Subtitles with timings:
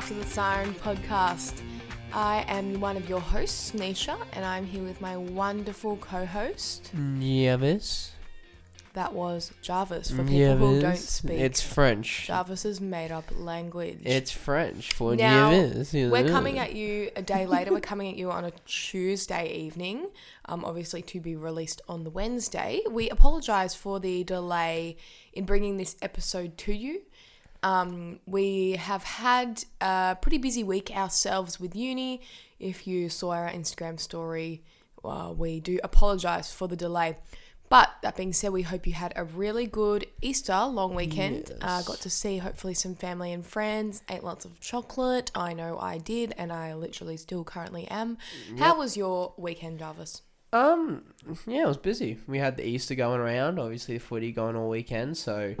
[0.00, 1.60] After the Siren podcast.
[2.14, 6.90] I am one of your hosts, Nisha, and I'm here with my wonderful co host.
[6.94, 8.12] Nieves.
[8.94, 11.38] That was Jarvis for people who don't speak.
[11.38, 12.26] It's French.
[12.26, 14.00] Jarvis's made up language.
[14.04, 15.92] It's French for Now, Nieves.
[15.92, 17.70] We're coming at you a day later.
[17.70, 20.08] We're coming at you on a Tuesday evening,
[20.46, 22.80] um, obviously to be released on the Wednesday.
[22.90, 24.96] We apologise for the delay
[25.34, 27.02] in bringing this episode to you.
[27.62, 32.22] Um, we have had a pretty busy week ourselves with uni.
[32.58, 34.62] If you saw our Instagram story,
[35.04, 37.16] uh, we do apologise for the delay.
[37.68, 41.52] But that being said, we hope you had a really good Easter long weekend.
[41.60, 44.02] Uh, got to see hopefully some family and friends.
[44.10, 45.30] Ate lots of chocolate.
[45.36, 48.18] I know I did, and I literally still currently am.
[48.58, 50.22] How was your weekend, Jarvis?
[50.52, 51.04] Um,
[51.46, 52.18] yeah, it was busy.
[52.26, 55.54] We had the Easter going around, obviously the footy going all weekend, so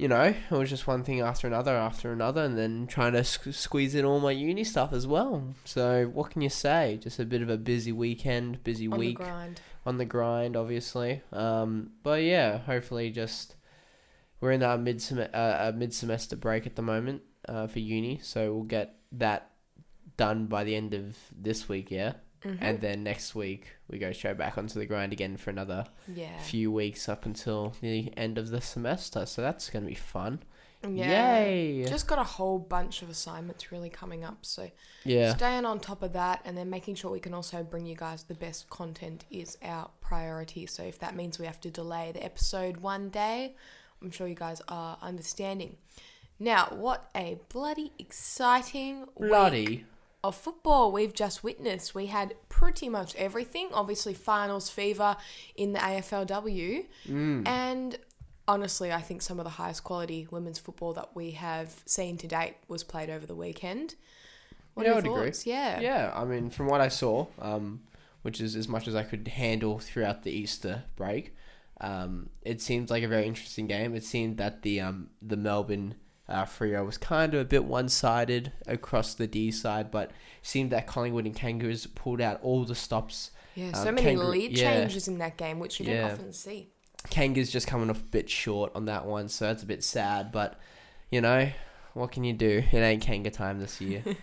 [0.00, 3.20] you know, it was just one thing after another after another, and then trying to
[3.20, 5.54] sque- squeeze in all my uni stuff as well.
[5.66, 6.98] So what can you say?
[7.02, 8.94] Just a bit of a busy weekend, busy week.
[8.94, 9.60] On week the grind.
[9.84, 11.20] on the grind, obviously.
[11.34, 13.56] Um, but yeah, hopefully, just
[14.40, 18.54] we're in our mid uh, mid semester break at the moment uh, for uni, so
[18.54, 19.50] we'll get that
[20.16, 22.14] done by the end of this week, yeah.
[22.44, 22.62] Mm-hmm.
[22.64, 26.38] And then next week we go straight back onto the grind again for another Yeah.
[26.38, 29.26] few weeks up until the end of the semester.
[29.26, 30.42] So that's gonna be fun.
[30.82, 31.40] Yeah.
[31.44, 31.84] Yay!
[31.84, 34.38] Just got a whole bunch of assignments really coming up.
[34.46, 34.70] So
[35.04, 37.94] yeah, staying on top of that and then making sure we can also bring you
[37.94, 40.64] guys the best content is our priority.
[40.64, 43.56] So if that means we have to delay the episode one day,
[44.00, 45.76] I'm sure you guys are understanding.
[46.38, 49.84] Now, what a bloody exciting week bloody.
[50.22, 51.94] Of football we've just witnessed.
[51.94, 53.70] We had pretty much everything.
[53.72, 55.16] Obviously, finals fever
[55.56, 56.86] in the AFLW.
[57.08, 57.48] Mm.
[57.48, 57.98] And
[58.46, 62.26] honestly, I think some of the highest quality women's football that we have seen to
[62.26, 63.94] date was played over the weekend.
[64.74, 65.30] What Yeah, are I your would agree.
[65.30, 65.46] thoughts?
[65.46, 65.80] Yeah.
[65.80, 67.82] Yeah, I mean, from what I saw, um,
[68.22, 71.34] which is as much as I could handle throughout the Easter break,
[71.80, 73.94] um, it seemed like a very interesting game.
[73.94, 75.94] It seemed that the um, the Melbourne
[76.30, 80.10] uh, Freo was kind of a bit one sided across the D side, but
[80.42, 83.30] seemed that Collingwood and Kangaroos pulled out all the stops.
[83.54, 84.72] Yeah, Um, so many kangaroo- lead yeah.
[84.80, 86.68] changes in that game, which you don't often see.
[87.10, 90.30] Kangaroos just coming off a bit short on that one, so that's a bit sad.
[90.32, 90.58] But
[91.10, 91.50] you know,
[91.94, 92.62] what can you do?
[92.70, 94.02] It ain't Kanga time this year.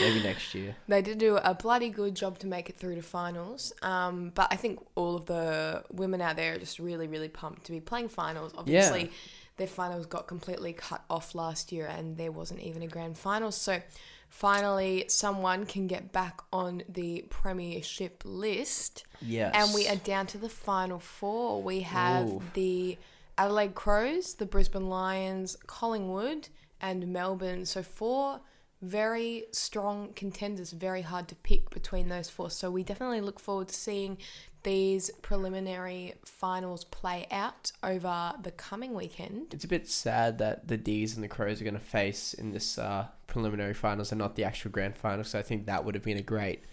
[0.00, 0.74] Maybe next year.
[0.88, 3.72] They did do a bloody good job to make it through to finals.
[3.80, 7.64] Um, but I think all of the women out there are just really, really pumped
[7.66, 8.50] to be playing finals.
[8.58, 9.12] Obviously,
[9.56, 13.52] their finals got completely cut off last year and there wasn't even a grand final.
[13.52, 13.80] So
[14.28, 19.04] finally, someone can get back on the premiership list.
[19.20, 19.52] Yes.
[19.54, 21.62] And we are down to the final four.
[21.62, 22.42] We have Ooh.
[22.54, 22.98] the
[23.38, 26.48] Adelaide Crows, the Brisbane Lions, Collingwood,
[26.80, 27.64] and Melbourne.
[27.64, 28.40] So four
[28.84, 30.72] very strong contenders.
[30.72, 32.50] Very hard to pick between those four.
[32.50, 34.18] So we definitely look forward to seeing
[34.62, 39.52] these preliminary finals play out over the coming weekend.
[39.52, 42.52] It's a bit sad that the D's and the Crows are going to face in
[42.52, 45.24] this uh, preliminary finals and not the actual grand final.
[45.24, 46.64] So I think that would have been a great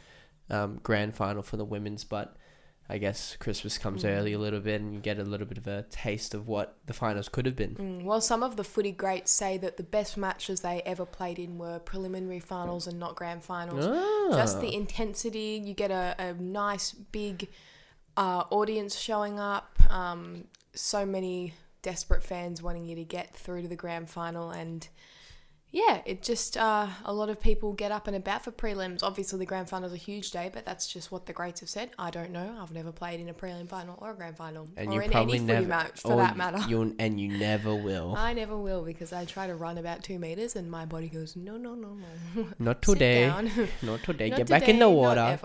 [0.50, 2.04] um, grand final for the women's.
[2.06, 2.36] But
[2.90, 4.09] I guess Christmas comes Mm.
[4.18, 6.78] early a little bit, and you get a little bit of a taste of what
[6.88, 7.75] the finals could have been.
[7.75, 11.40] Mm, well, some of the footy greats say that the best matches they ever played
[11.40, 13.86] in were preliminary finals and not grand finals.
[14.36, 14.62] just Ah.
[14.62, 15.62] the intensity.
[15.64, 17.47] You get a, a nice big
[18.18, 19.78] uh, audience showing up.
[19.90, 24.88] Um, so many desperate fans wanting you to get through to the grand final, and
[25.74, 29.04] yeah, it just uh, a lot of people get up and about for prelims.
[29.04, 31.70] Obviously, the grand final is a huge day, but that's just what the greats have
[31.70, 31.92] said.
[31.98, 32.58] I don't know.
[32.62, 35.14] I've never played in a prelim final or a grand final, and or you in
[35.14, 36.60] any footy never, match for that matter.
[36.68, 38.16] You'll, and you never will.
[38.18, 41.38] I never will because I try to run about two meters and my body goes
[41.38, 41.95] no no no
[42.36, 42.48] no.
[42.60, 43.28] Not today.
[43.81, 44.30] Not today.
[44.30, 45.40] Not Get back in the water.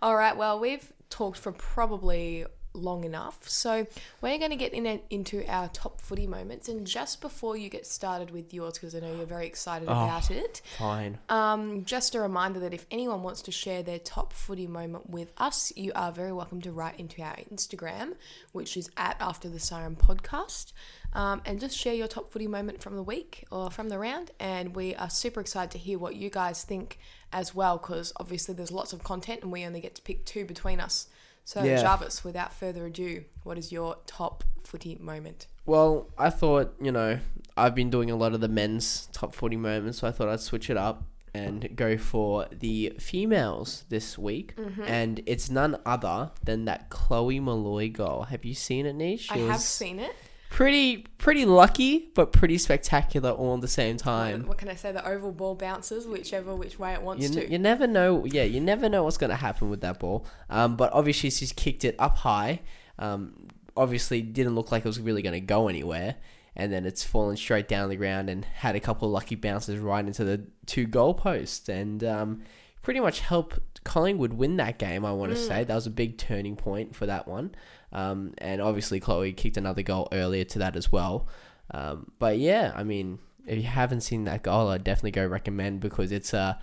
[0.00, 0.36] All right.
[0.36, 3.86] Well, we've talked for probably long enough, so
[4.20, 6.68] we're going to get in into our top footy moments.
[6.68, 9.92] And just before you get started with yours, because I know you're very excited Oh.
[9.92, 11.18] about it, Fine.
[11.28, 15.32] um, just a reminder that if anyone wants to share their top footy moment with
[15.36, 18.14] us, you are very welcome to write into our Instagram,
[18.52, 20.72] which is at After the Siren Podcast,
[21.12, 24.30] um, and just share your top footy moment from the week or from the round.
[24.40, 26.98] And we are super excited to hear what you guys think
[27.34, 30.44] as well, because obviously there's lots of content and we only get to pick two
[30.44, 31.06] between us.
[31.44, 31.82] So, Yeah.
[31.82, 35.46] Jarvis, without further ado, what is your top footy moment?
[35.66, 37.18] Well, I thought, you know,
[37.56, 40.40] I've been doing a lot of the men's top 40 moments, so I thought I'd
[40.40, 41.04] switch it up
[41.34, 44.54] and go for the females this week.
[44.56, 44.82] Mm-hmm.
[44.82, 48.24] And it's none other than that Chloe Molloy goal.
[48.24, 49.30] Have you seen it, Nish?
[49.30, 50.14] I It have seen it.
[50.52, 54.46] Pretty, pretty lucky, but pretty spectacular all at the same time.
[54.46, 54.92] What can I say?
[54.92, 57.50] The oval ball bounces whichever which way it wants You, to.
[57.50, 58.26] you never know.
[58.26, 60.26] Yeah, you never know what's going to happen with that ball.
[60.50, 62.60] Um, but obviously she's kicked it up high.
[62.98, 66.16] Um, obviously didn't look like it was really going to go anywhere.
[66.54, 69.78] And then it's fallen straight down the ground and had a couple of lucky bounces
[69.78, 72.42] right into the two goalposts and um,
[72.82, 75.06] pretty much helped Collingwood win that game.
[75.06, 75.48] I want to Mm.
[75.48, 77.54] say that was a big turning point for that one.
[77.92, 81.28] Um, and obviously Chloe kicked another goal earlier to that as well.
[81.72, 85.80] Um, but yeah, I mean, if you haven't seen that goal, I'd definitely go recommend
[85.80, 86.58] because it's a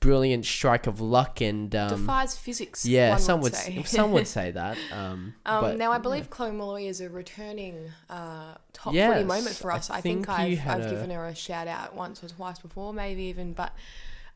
[0.00, 2.86] brilliant strike of luck and um, Defies physics.
[2.86, 3.82] yeah, some would say.
[3.84, 4.78] some would say that.
[4.92, 9.24] Um, Um, but, now I believe Chloe Molloy is a returning uh, top Yes, footy
[9.26, 9.90] moment for us.
[9.90, 12.94] I think, think I've, I've a- given her a shout out once or twice before,
[12.94, 13.52] maybe even.
[13.52, 13.74] But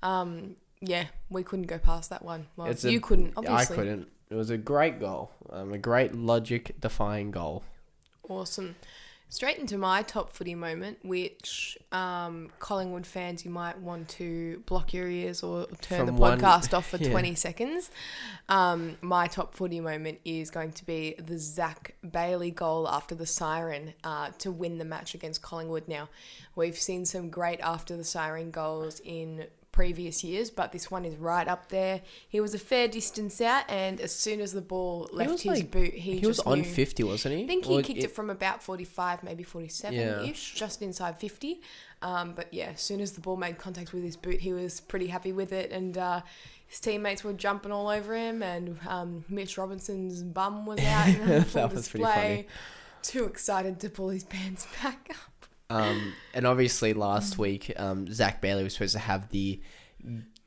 [0.02, 2.46] um, yeah, we couldn't go past that one.
[2.56, 4.08] Well, It's a- you couldn't, Obviously, I couldn't.
[4.34, 7.62] It was a great goal, um, a great logic defying goal.
[8.28, 8.74] Awesome.
[9.28, 14.92] Straight into my top footy moment, which um, Collingwood fans, you might want to block
[14.92, 17.10] your ears or turn From the one- podcast off for yeah.
[17.10, 17.92] 20 seconds.
[18.48, 23.26] Um, my top footy moment is going to be the Zac Bailey goal after the
[23.26, 25.86] siren uh, to win the match against Collingwood.
[25.86, 26.08] Now,
[26.56, 31.16] we've seen some great after the siren goals in previous years, but this one is
[31.16, 32.00] right up there.
[32.28, 35.70] He was a fair distance out, and as soon as the ball left his like-
[35.72, 37.42] boot, he, He, was on knew- fifty, wasn't he?
[37.42, 39.98] I think he Or kicked it, from about 45, maybe 47
[40.28, 41.60] ish, just inside 50.
[42.02, 44.80] Um, but yeah, as soon as the ball made contact with his boot, he was
[44.80, 45.72] pretty happy with it.
[45.72, 46.20] And uh,
[46.68, 51.26] his teammates were jumping all over him, and um, Mitch Robinson's bum was out in
[51.28, 52.46] That full display.
[53.02, 55.33] Too excited to pull his pants back up.
[55.74, 59.60] Um, and obviously last week, um, Zac Bailey was supposed to have the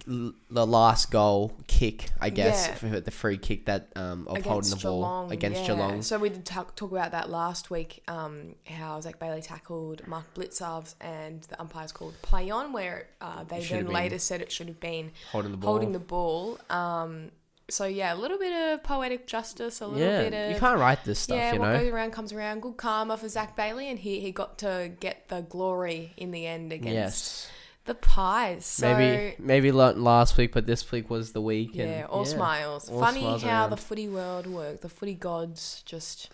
[0.05, 2.75] the last goal kick, I guess, Yeah.
[2.75, 5.67] for the free kick that um, of holding the ball against yeah.
[5.67, 6.01] Geelong.
[6.01, 8.03] So we did talk, talk about that last week.
[8.07, 13.43] Um, how Zac Bailey tackled Mark Blicavs and the umpires called play on, where uh,
[13.43, 15.71] they should then have been later said it should have been Holding the ball.
[15.71, 16.57] holding the ball.
[16.69, 17.31] Um,
[17.69, 20.79] so yeah, a little bit of poetic justice, a little yeah, bit of you can't
[20.79, 21.79] write this stuff, yeah, you what know.
[21.79, 22.61] goes around comes around.
[22.61, 26.45] Good karma for Zac Bailey, and he he got to get the glory in the
[26.47, 27.49] end against Yes,
[27.85, 28.65] the Pies.
[28.65, 31.71] So maybe maybe la- last week, but this week was the week.
[31.73, 32.89] yeah, and, all smiles.
[32.89, 33.69] all Funny smiles how around.
[33.71, 34.81] the footy world work.
[34.81, 36.29] The footy gods just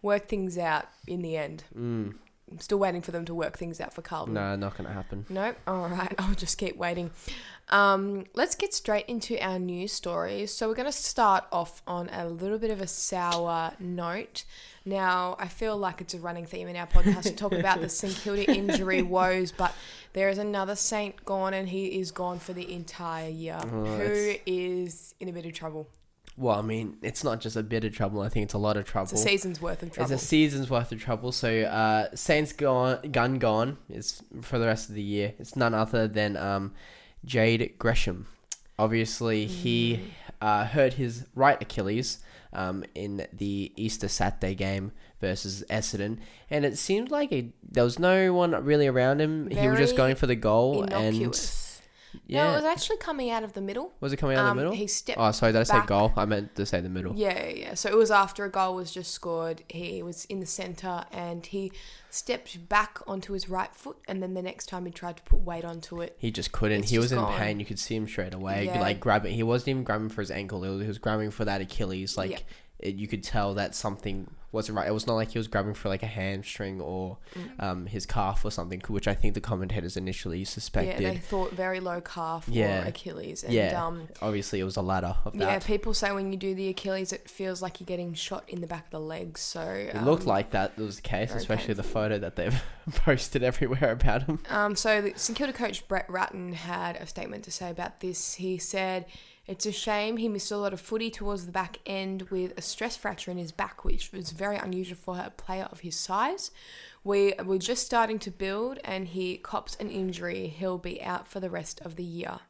[0.00, 1.64] work things out in the end.
[1.76, 2.14] Mm,
[2.50, 4.34] I'm still waiting for them to work things out for Carlton.
[4.34, 5.26] no, not gonna happen.
[5.28, 5.54] No?
[5.66, 6.14] All right.
[6.18, 7.10] I'll just keep waiting.
[7.70, 10.50] Um, let's get straight into our news stories.
[10.54, 14.44] So we're going to start off on a little bit of a sour note.
[14.86, 17.90] Now, I feel like it's a running theme in our podcast to talk about the
[17.90, 19.74] St Kilda injury woes, but
[20.14, 23.58] there is another Saint gone, and he is gone for the entire year.
[23.62, 25.88] Oh, Who that's- is in a bit of trouble?
[26.38, 28.20] Well, I mean, it's not just a bit of trouble.
[28.20, 29.10] I think it's a lot of trouble.
[29.10, 30.12] It's a season's worth of trouble.
[30.12, 31.32] It's a season's worth of trouble.
[31.32, 35.34] So, uh, Saints gone, gun gone is for the rest of the year.
[35.40, 36.74] It's none other than um,
[37.24, 38.28] Jade Gresham.
[38.78, 42.20] Obviously, he uh, hurt his right Achilles
[42.52, 46.18] um, in the Easter Saturday game versus Essendon,
[46.48, 49.50] and it seemed like it, there was no one really around him.
[49.50, 51.18] he was just going for the goal, Innocuous.
[51.18, 51.67] and
[52.26, 53.92] yeah, No, it was actually coming out of the middle.
[54.00, 54.76] was it coming out of Um, the middle?
[54.76, 55.86] He stepped Oh, sorry, did I say back.
[55.86, 56.12] goal?
[56.16, 57.14] I meant to say the middle.
[57.14, 57.74] Yeah, yeah.
[57.74, 59.62] So it was after a goal was just scored.
[59.68, 61.72] He was in the centre and he
[62.10, 65.40] stepped back onto his right foot, and then the next time he tried to put
[65.40, 66.84] weight onto it, He just couldn't.
[66.88, 67.60] He was just in pain.
[67.60, 68.64] You could see him straight away.
[68.66, 68.80] Yeah.
[68.80, 69.34] Like grabbing.
[69.34, 70.62] He wasn't even grabbing for his ankle.
[70.62, 72.16] He was, he was grabbing for that Achilles.
[72.16, 72.38] Like Yeah.
[72.80, 74.88] it, you could tell that something wasn't right.
[74.88, 77.62] It was not like he was grabbing for like a hamstring or Mm.
[77.62, 81.00] um, his calf or something, which I think the commentators initially suspected.
[81.02, 82.84] yeah, they thought very low calf Yeah.
[82.84, 83.44] or Achilles.
[83.44, 83.84] And, Yeah.
[83.86, 87.12] Um, Obviously, it was a ladder of yeah, people say when you do the Achilles,
[87.12, 89.40] it feels like you're getting shot in the back of the legs.
[89.42, 92.58] So it looked um, like that was the case, especially the photo that they've
[92.92, 94.38] posted everywhere about him.
[94.48, 98.34] Um, so the St Kilda coach Brett Ratten had a statement to say about this.
[98.34, 99.04] He said,
[99.48, 102.62] "It's a shame he missed a lot of footy towards the back end with a
[102.62, 106.52] stress fracture in his back, which was very unusual for a player of his size.
[107.02, 110.48] We were just starting to build, and he cops an injury.
[110.48, 112.40] He'll be out for the rest of the year."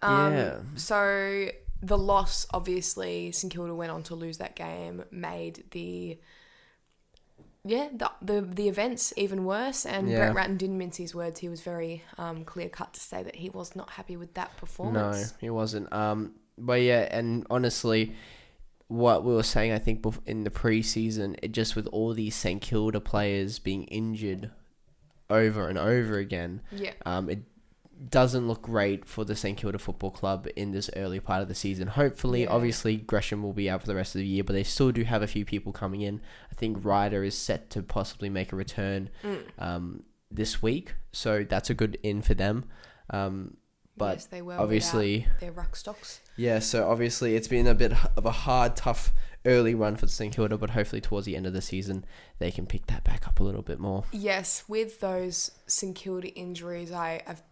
[0.00, 0.60] Um, Yeah.
[0.76, 1.50] So
[1.82, 6.18] the loss, obviously, St Kilda went on to lose that game, made the
[7.66, 9.84] yeah the the, the events even worse.
[9.86, 10.18] And Yeah.
[10.18, 11.40] Brett Ratten didn't mince his words.
[11.40, 14.56] He was very um, clear cut to say that he was not happy with that
[14.56, 15.32] performance.
[15.32, 15.92] No, he wasn't.
[15.92, 18.14] Um, but yeah, and honestly,
[18.88, 22.34] what we were saying, I think bef- in the preseason, it just with all these
[22.34, 24.50] St Kilda players being injured
[25.28, 26.92] over and over again, Yeah.
[27.04, 27.40] um, it
[28.10, 31.54] doesn't look great for the St Kilda Football Club in this early part of the
[31.54, 31.88] season.
[31.88, 32.48] Hopefully, Yeah.
[32.50, 35.04] obviously, Gresham will be out for the rest of the year, but they still do
[35.04, 36.20] have a few people coming in.
[36.50, 39.42] I think Ryder is set to possibly make a return Mm.
[39.58, 42.64] um, this week, so that's a good in for them.
[43.10, 43.56] Um,
[43.96, 46.20] but yes, they were obviously, their ruck stocks.
[46.36, 49.14] yeah, so obviously it's been a bit of a hard, tough
[49.46, 52.04] early run for St Kilda, but hopefully towards the end of the season
[52.40, 54.04] they can pick that back up a little bit more.
[54.12, 57.42] Yes, with those St Kilda injuries, I, I've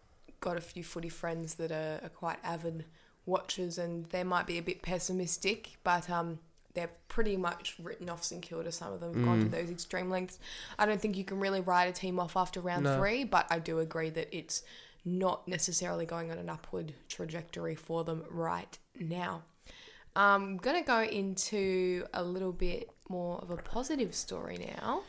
[0.44, 2.84] got a few footy friends that are, are quite avid
[3.26, 6.38] watchers, and they might be a bit pessimistic, but um,
[6.74, 8.70] they're pretty much written off St Kilda.
[8.70, 9.50] Some of them have gone to Mm.
[9.50, 10.38] those extreme lengths.
[10.78, 12.98] I don't think you can really write a team off after round No.
[12.98, 14.62] three, but I do agree that it's
[15.06, 19.42] not necessarily going on an upward trajectory for them right now.
[20.16, 25.02] I'm going to go into a little bit more of a positive story now.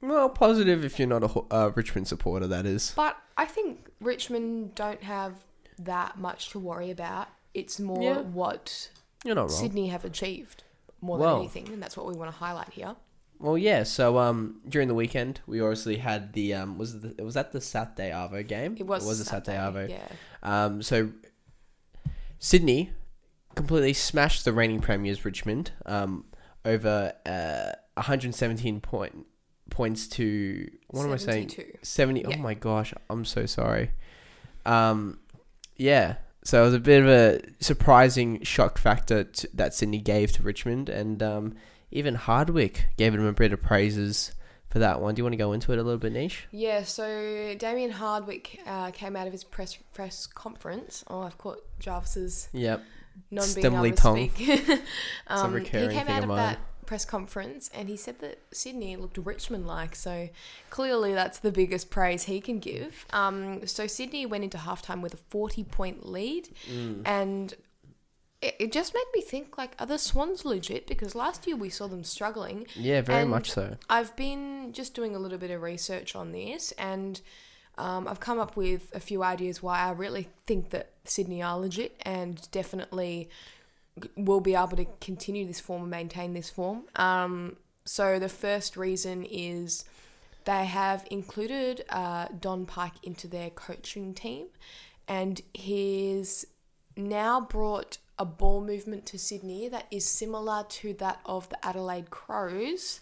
[0.00, 2.92] Well, positive if you're not a uh, Richmond supporter, that is.
[2.94, 5.34] But I think Richmond don't have
[5.78, 7.28] that much to worry about.
[7.54, 8.20] It's more Yeah.
[8.20, 8.90] what
[9.24, 9.50] You're not wrong.
[9.50, 10.64] Sydney have achieved
[11.00, 12.96] more Well- than anything, and that's what we want to highlight here.
[13.40, 13.84] Well, yeah.
[13.84, 17.52] So um, during the weekend, we obviously had the um, was it the, was that
[17.52, 18.76] the Saturday Arvo game?
[18.78, 19.88] It was, was a Saturday Arvo.
[19.88, 20.08] Yeah.
[20.42, 21.10] Um, so
[22.38, 22.90] Sydney
[23.54, 26.24] completely smashed the reigning premiers Richmond um,
[26.64, 29.26] over uh, 117 point
[29.70, 31.50] points to what am I saying?
[31.82, 32.34] 70 Yeah.
[32.34, 33.90] oh my gosh i'm so sorry
[34.66, 35.18] um
[35.76, 40.32] yeah so it was a bit of a surprising shock factor to, that sydney gave
[40.32, 41.54] to richmond and um
[41.90, 44.32] even hardwick gave him a bit of praises
[44.70, 46.82] for that one do you want to go into it a little bit Nish Yeah,
[46.82, 51.02] so Damien Hardwick uh, came out of his press press conference.
[51.08, 52.82] Oh, I've caught Jarvis's yep
[53.30, 54.30] non being able to tongue.
[54.30, 54.80] speak.
[55.28, 56.58] um, he recurring came out of that
[56.88, 59.94] press conference and he said that Sydney looked Richmond like.
[59.94, 60.30] So
[60.70, 63.04] clearly that's the biggest praise he can give.
[63.12, 67.02] Um, so Sydney went into halftime with a 40 point lead Mm.
[67.04, 67.54] and
[68.40, 70.86] it, it just made me think like, are the Swans legit?
[70.86, 72.66] Because last year we saw them struggling.
[72.74, 76.72] yeah very much so I've been just doing a little bit of research on this
[76.78, 77.20] and
[77.76, 81.58] um, I've come up with a few ideas why I really think that Sydney are
[81.58, 83.28] legit and definitely
[84.16, 86.84] will be able to continue this form and maintain this form.
[86.96, 89.84] Um, so the first reason is
[90.44, 94.46] they have included uh, Don Pyke into their coaching team
[95.06, 96.44] and he's
[96.96, 102.10] now brought a ball movement to Sydney that is similar to that of the Adelaide
[102.10, 103.00] Crows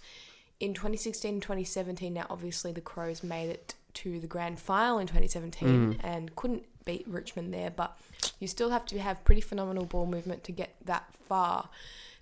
[0.61, 2.13] in 2016 and 2017.
[2.13, 7.09] Now, obviously, the Crows made it to the grand final in 2017 and couldn't beat
[7.09, 7.99] Richmond there, but
[8.39, 11.69] you still have to have pretty phenomenal ball movement to get that far.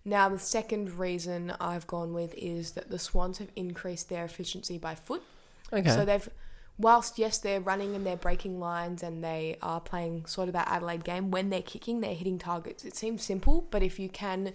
[0.04, 4.76] Now, the second reason I've gone with is that the Swans have increased their efficiency
[4.76, 5.22] by foot.
[5.72, 6.28] okay So they've,
[6.78, 10.68] whilst yes, they're running and they're breaking lines and they are playing sort of that
[10.68, 12.84] Adelaide game, when they're kicking, they're hitting targets.
[12.84, 14.52] It seems simple, but if you can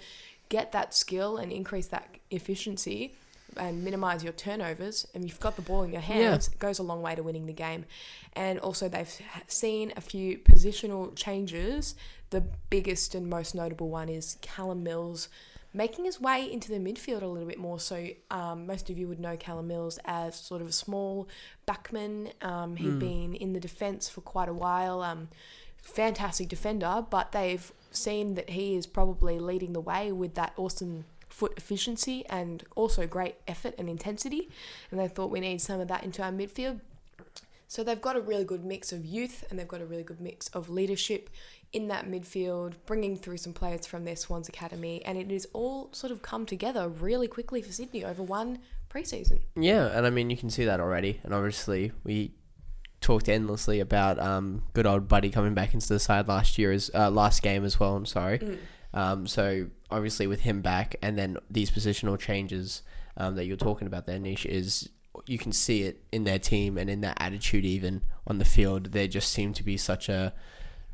[0.50, 3.16] get that skill and increase that efficiency
[3.58, 6.84] and minimize your turnovers, and you've got the ball in your hands, it goes a
[6.84, 7.86] long way to winning the game.
[8.34, 11.96] And also, they've seen a few positional changes.
[12.30, 15.30] The biggest and most notable one is Callum Mills
[15.74, 17.80] making his way into the midfield a little bit more.
[17.80, 21.28] So um, most of you would know Callum Mills as sort of a small
[21.68, 22.32] backman.
[22.44, 25.02] Um, he'd been in the defence for quite a while.
[25.02, 25.30] Um,
[25.78, 31.06] fantastic defender, but they've seen that he is probably leading the way with that awesome
[31.30, 34.50] foot efficiency and also great effort and intensity.
[34.92, 36.82] And they thought we need some of that into our midfield.
[37.68, 40.20] So they've got a really good mix of youth and they've got a really good
[40.20, 41.30] mix of leadership
[41.72, 45.90] in that midfield, bringing through some players from their Swans Academy, and it has all
[45.92, 48.60] sort of come together really quickly for Sydney over one
[48.90, 49.42] preseason.
[49.56, 52.34] Yeah, and I mean you can see that already, and obviously we
[53.02, 56.92] talked endlessly about um good old Buddy coming back into the side last year as
[56.94, 57.96] uh, last game as well.
[57.96, 58.58] I'm sorry.
[58.94, 62.82] Um, so obviously with him back, and then these positional changes
[63.18, 64.90] um, that you're talking about there, Nish is
[65.26, 68.92] you can see it in their team and in their attitude even on the field.
[68.92, 70.34] They just seem to be such a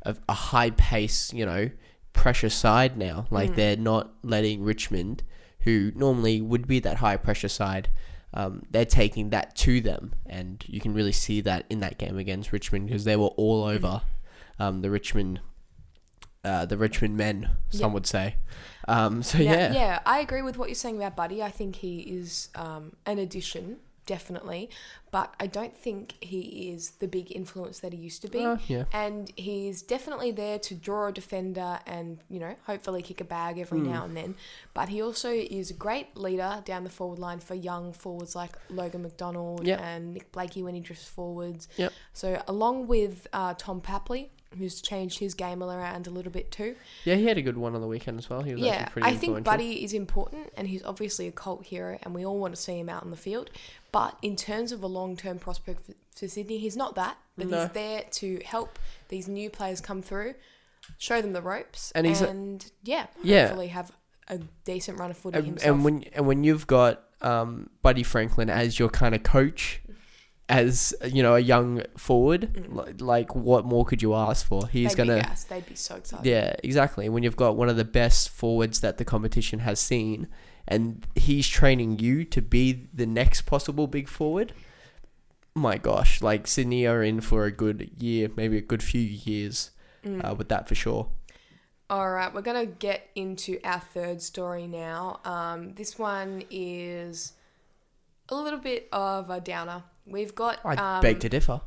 [0.02, 1.70] a, a high pace, you know,
[2.12, 3.26] pressure side now.
[3.30, 5.22] Like they're not letting Richmond,
[5.60, 7.90] who normally would be that high pressure side,
[8.34, 12.18] um, they're taking that to them, and you can really see that in that game
[12.18, 14.02] against Richmond because they were all over
[14.58, 15.40] um, the Richmond.
[16.46, 17.94] Uh, the Richmond men, some Yeah.
[17.94, 18.36] would say.
[18.88, 21.42] Um, so Now, yeah, yeah, I agree with what you're saying about Buddy.
[21.42, 24.70] I think he is um, an addition definitely,
[25.10, 28.44] but I don't think he is the big influence that he used to be.
[28.44, 28.84] Uh, yeah.
[28.92, 33.58] And he's definitely there to draw a defender and, you know, hopefully kick a bag
[33.58, 33.90] every Hmm.
[33.92, 34.36] now and then.
[34.74, 38.52] But he also is a great leader down the forward line for young forwards like
[38.70, 39.80] Logan McDonald Yep.
[39.80, 41.66] and Nick Blakey when he drifts forwards.
[41.76, 41.92] Yep.
[42.12, 46.76] So, along with uh, Tom Papley, who's changed his game around a little bit too.
[47.04, 48.42] Yeah, he had a good one on the weekend as well.
[48.42, 49.44] He was Yeah, actually pretty I think.
[49.44, 52.78] Buddy is important and he's obviously a cult hero and we all want to see
[52.78, 53.50] him out in the field.
[53.92, 57.18] But in terms of a long term prospect for, for Sydney, he's not that.
[57.36, 57.60] But No.
[57.62, 60.34] he's there to help these new players come through,
[60.98, 63.46] show them the ropes, And and, a- yeah, Yeah.
[63.48, 63.92] hopefully have
[64.28, 65.74] a decent run of footy and, himself.
[65.74, 69.80] and when and when you've got um, Buddy Franklin as your kind of coach,
[70.48, 73.00] as you know a young forward, Mm.
[73.00, 74.68] like what more could you ask for?
[74.68, 75.54] He's they'd gonna be.
[75.54, 76.24] They'd be so excited.
[76.26, 77.08] Yeah, exactly.
[77.08, 80.28] When you've got one of the best forwards that the competition has seen,
[80.68, 84.52] and he's training you to be the next possible big forward,
[85.54, 89.70] my gosh, like Sydney are in for a good year, maybe a good few years
[90.04, 90.24] Mm.
[90.30, 91.08] uh, with that for sure.
[91.90, 95.20] All right, we're going to get into our third story now.
[95.24, 97.32] Um, this one is
[98.28, 99.82] a little bit of a downer.
[100.06, 100.60] We've got.
[100.64, 101.60] I um, beg to differ.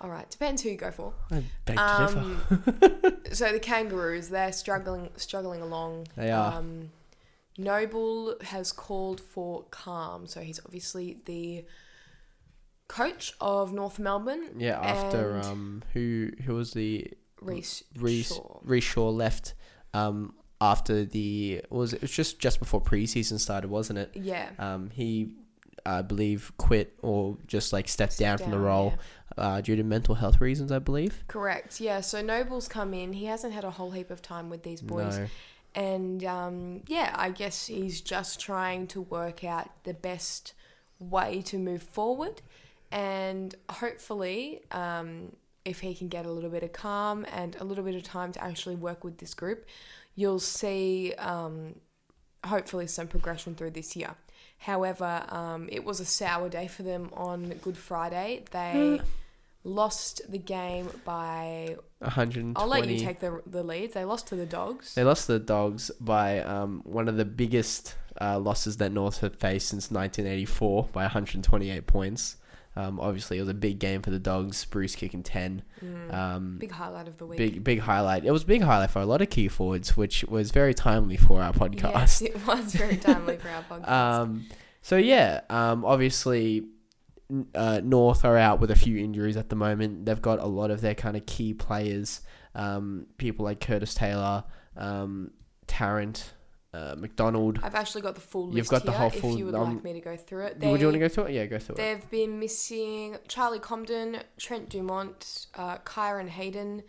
[0.00, 1.14] All right, depends who you go for.
[1.30, 2.18] I beg to differ.
[2.18, 6.08] Um, so the Kangaroos, they're struggling, struggling along.
[6.16, 6.54] They are.
[6.54, 6.90] Um,
[7.56, 11.64] Noble has called for calm, so he's obviously the
[12.88, 14.50] coach of North Melbourne.
[14.58, 18.60] Yeah, after um, who who was the Rhyce Rhyce Shaw.
[18.64, 19.54] Rhyce Shaw left
[19.92, 21.96] um after the was it?
[21.96, 24.10] It was just just before preseason started, wasn't it?
[24.14, 24.48] Yeah.
[24.58, 25.34] Um, he,
[25.86, 28.94] I believe, quit or just like stepped down, from the role
[29.36, 29.44] yeah.
[29.44, 31.24] uh, due to mental health reasons, I believe.
[31.28, 31.80] Correct.
[31.80, 32.00] Yeah.
[32.00, 33.12] So Noble's come in.
[33.12, 35.18] He hasn't had a whole heap of time with these boys.
[35.18, 35.26] No.
[35.74, 40.54] And um, yeah, I guess he's just trying to work out the best
[40.98, 42.42] way to move forward.
[42.90, 47.84] And hopefully, um, if he can get a little bit of calm and a little
[47.84, 49.66] bit of time to actually work with this group,
[50.14, 51.74] you'll see um,
[52.46, 54.14] hopefully some progression through this year.
[54.64, 58.44] However, um, it was a sour day for them on Good Friday.
[58.50, 58.98] They
[59.64, 61.76] lost the game by.
[61.98, 62.54] 120.
[62.56, 63.92] I'll let you take the, the leads.
[63.92, 64.94] They lost to the Dogs.
[64.94, 69.36] They lost the Dogs by um, one of the biggest uh, losses that North have
[69.36, 72.36] faced since 1984 by 128 points.
[72.76, 74.64] Um, obviously, it was a big game for the Dogs.
[74.64, 75.62] Bruce kicking 10.
[76.10, 77.38] Um, Big highlight of the week.
[77.38, 78.24] big big highlight.
[78.24, 81.16] It was a big highlight for a lot of key forwards, which was very timely
[81.16, 81.92] for our podcast.
[81.92, 83.88] Yes, it was very timely for our podcast.
[83.88, 84.46] Um,
[84.82, 86.66] so yeah, um, obviously,
[87.54, 90.04] uh, North are out with a few injuries at the moment.
[90.06, 92.20] They've got a lot of their kind of key players,
[92.54, 94.44] um, people like Curtis Taylor,
[94.76, 95.30] um,
[95.66, 96.32] Tarrant,
[96.74, 97.60] uh, McDonald.
[97.62, 99.74] I've actually got the full list You've got the here whole if you would um,
[99.76, 100.56] like me to go through it.
[100.58, 101.32] Would you want to They- go through it?
[101.32, 101.78] Yeah, go through it.
[101.78, 106.82] They've been missing Charlie Comben, Trent Dumont, uh, Kyron Hayden,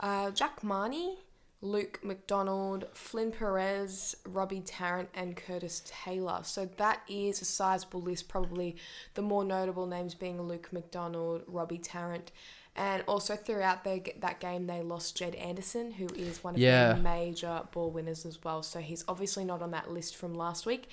[0.00, 1.16] uh, Jack Marnie,
[1.62, 6.40] Luke McDonald, Flynn Perez, Robbie Tarrant, and Curtis Taylor.
[6.42, 8.76] So that is a sizable list, probably
[9.14, 12.30] the more notable names being Luke McDonald, Robbie Tarrant.
[12.76, 16.92] And also throughout their, that game, they lost Jed Anderson, who is one of Yeah.
[16.94, 18.62] their major ball winners as well.
[18.62, 20.88] So he's obviously not on that list from last week,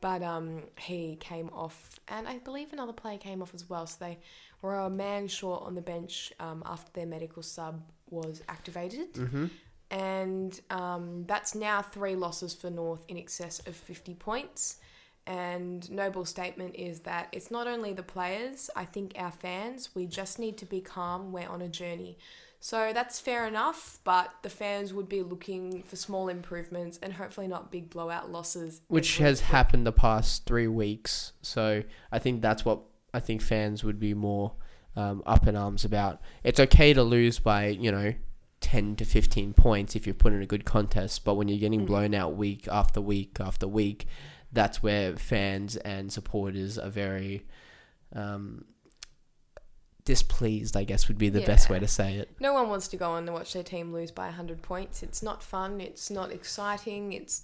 [0.00, 3.86] but um, he came off, and I believe another player came off as well.
[3.86, 4.18] So they
[4.60, 9.14] were a man short on the bench um, after their medical sub was activated.
[9.14, 9.46] mm-hmm.
[9.90, 14.76] And um, that's now three losses for North in excess of 50 points.
[15.26, 20.06] And Noble's statement is that it's not only the players, I think our fans, we
[20.06, 21.30] just need to be calm.
[21.32, 22.18] We're on a journey.
[22.58, 27.48] So that's fair enough, but the fans would be looking for small improvements and hopefully
[27.48, 28.82] not big blowout losses.
[28.88, 29.46] Which has week.
[29.50, 31.32] happened the past three weeks.
[31.42, 31.82] So
[32.12, 32.80] I think that's what
[33.14, 34.52] I think fans would be more
[34.94, 36.20] um, up in arms about.
[36.44, 38.14] It's okay to lose by, you know,
[38.60, 41.80] 10 to 15 points if you put in a good contest, but when you're getting
[41.82, 41.86] Mm.
[41.86, 44.06] blown out week after week after week,
[44.52, 47.46] that's where fans and supporters are very
[48.14, 48.64] um,
[50.04, 52.30] displeased, I guess would be the best way to say it.
[52.40, 55.02] No one wants to go on and watch their team lose by 100 points.
[55.02, 55.80] It's not fun.
[55.80, 57.12] It's not exciting.
[57.12, 57.42] It's,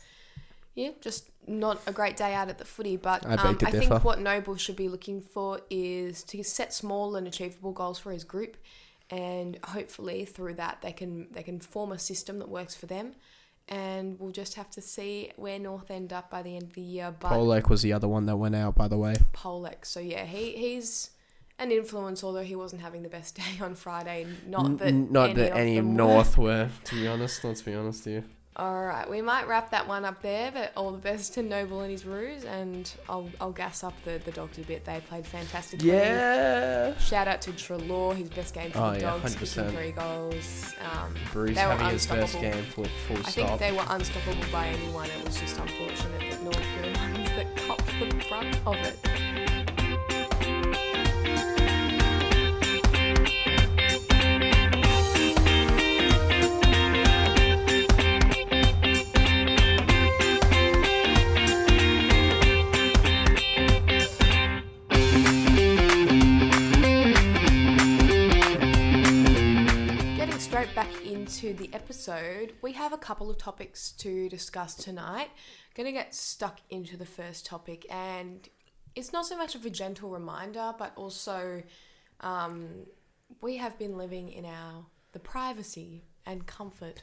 [0.74, 2.96] yeah, just not a great day out at the footy.
[2.96, 7.16] But I um, I think what Noble should be looking for is to set small
[7.16, 8.56] and achievable goals for his group.
[9.10, 13.14] And hopefully through that they can they can form a system that works for them.
[13.68, 16.80] And we'll just have to see where North end up by the end of the
[16.80, 17.14] year.
[17.18, 19.14] But Polec was the other one that went out, by the way.
[19.34, 19.84] Polec.
[19.84, 21.10] So yeah, he he's
[21.58, 24.26] an influence, although he wasn't having the best day on Friday.
[24.46, 25.94] Not that N- not any that of any them were.
[25.94, 27.44] North were, to be honest.
[27.44, 28.24] Let's be honest here.
[28.58, 31.82] All right, we might wrap that one up there, but all the best to Noble
[31.82, 34.84] and his ruse, and I'll, I'll gas up the, the dogs a bit.
[34.84, 35.86] They played fantastically.
[35.90, 36.96] Yeah.
[36.98, 39.70] Shout out to Treloar, his best game for Oh, the yeah, dogs, kicking 100%.
[39.70, 40.74] three goals.
[40.92, 42.50] Um, Bruce They were having his best unstoppable.
[42.52, 45.08] game full, full I think they were unstoppable by anyone.
[45.08, 48.98] It was just unfortunate that North were the ones that copped the brunt of it.
[71.52, 75.30] The episode, we have a couple of topics to discuss tonight.
[75.74, 78.48] Going to get stuck into the first topic, and
[78.94, 81.62] it's not so much of a gentle reminder, but also
[82.20, 82.68] um,
[83.40, 87.02] we have been living in our the privacy and comfort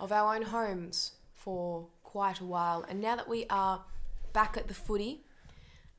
[0.00, 3.84] of our own homes for quite a while, and now that we are
[4.32, 5.22] back at the footy,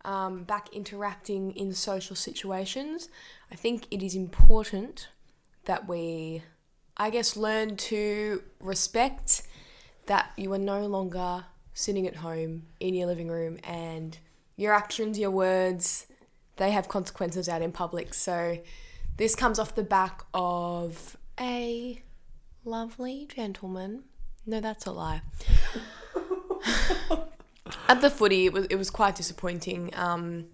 [0.04, 3.10] um, back interacting in social situations,
[3.52, 5.10] I think it is important
[5.65, 6.43] that we,
[6.98, 9.44] I guess, learn to respect
[10.08, 14.18] that you are no longer sitting at home in your living room and
[14.56, 16.08] your actions, your words,
[16.56, 18.14] they have consequences out in public.
[18.14, 18.58] So
[19.18, 22.02] this comes off the back of a
[22.66, 24.04] lovely gentleman.
[24.46, 25.22] No, that's a lie.
[27.90, 29.92] At the footy, it was it was quite disappointing.
[29.94, 30.46] Um,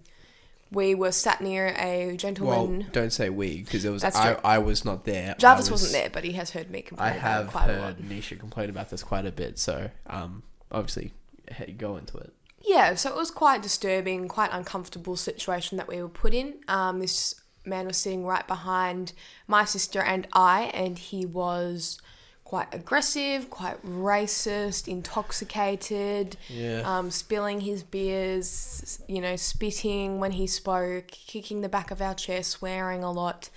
[0.74, 2.86] we were sat near a well, gentleman.
[2.92, 4.40] don't say we because it was That's I, true.
[4.44, 5.34] I was not there.
[5.38, 7.50] Jarvis I was, wasn't there, but he has heard me complain I about have it
[7.50, 7.94] quite a lot.
[7.94, 11.12] heard Nisha complain about this quite a bit, so um, obviously,
[11.50, 12.32] hey, go into it.
[12.66, 16.54] Yeah, so it was quite disturbing, quite uncomfortable situation that we were put in.
[16.66, 17.34] Um, this
[17.66, 19.12] man was sitting right behind
[19.46, 21.98] my sister and I, and he was
[22.44, 26.82] quite aggressive, quite racist, intoxicated, Yeah.
[26.84, 32.14] um, spilling his beers, you know, spitting when he spoke, kicking the back of our
[32.14, 33.48] chair, swearing a lot.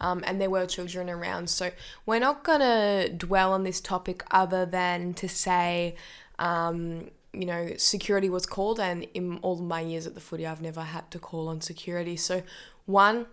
[0.00, 1.48] Um, and there were children around.
[1.48, 1.70] So
[2.04, 5.96] we're not going to dwell on this topic other than to say,
[6.38, 8.78] um, you know, security was called.
[8.78, 12.16] And in all my years at the footy, I've never had to call on security.
[12.16, 12.42] So,
[12.84, 13.26] one,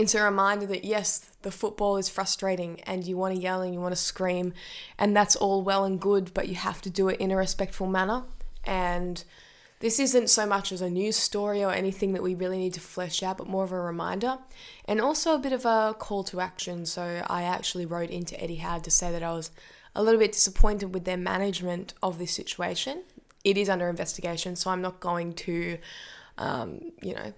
[0.00, 3.74] it's a reminder that yes, the football is frustrating and you want to yell and
[3.74, 4.52] you want to scream,
[4.98, 7.86] and that's all well and good, but you have to do it in a respectful
[7.86, 8.24] manner.
[8.64, 9.22] And
[9.80, 12.80] this isn't so much as a news story or anything that we really need to
[12.80, 14.38] flesh out, but more of a reminder
[14.86, 16.86] and also a bit of a call to action.
[16.86, 19.50] So I actually wrote into Etihad to say that I was
[19.94, 23.02] a little bit disappointed with their management of this situation.
[23.44, 25.78] It is under investigation, so I'm not going to,
[26.38, 27.34] um, you know,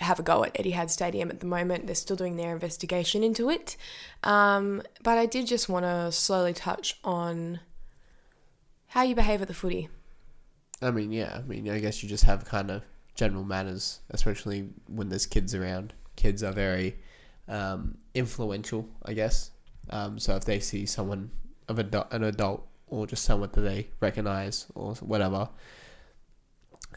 [0.00, 1.86] have a go at Etihad Stadium at the moment.
[1.86, 3.76] They're still doing their investigation into it.
[4.22, 7.60] Um, but I did just want to slowly touch on
[8.88, 9.88] how you behave at the footy.
[10.82, 11.38] I mean, yeah.
[11.38, 12.82] I mean, I guess you just have kind of
[13.14, 15.94] general manners, especially when there's kids around.
[16.16, 16.96] Kids are very
[17.48, 19.50] um, influential, I guess.
[19.90, 21.30] Um, so if they see someone
[21.68, 25.48] of adu- an adult or just someone that they recognize or whatever,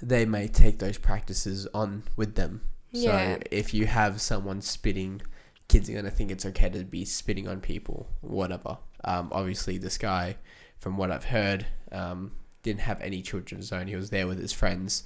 [0.01, 2.61] they may take those practices on with them.
[2.91, 3.35] Yeah.
[3.35, 5.21] So if you have someone spitting,
[5.67, 8.77] kids are gonna think it's okay to be spitting on people, whatever.
[9.03, 10.37] Um, obviously, this guy,
[10.79, 12.31] from what I've heard, um,
[12.63, 13.87] didn't have any children's own.
[13.87, 15.03] He was there with his friends,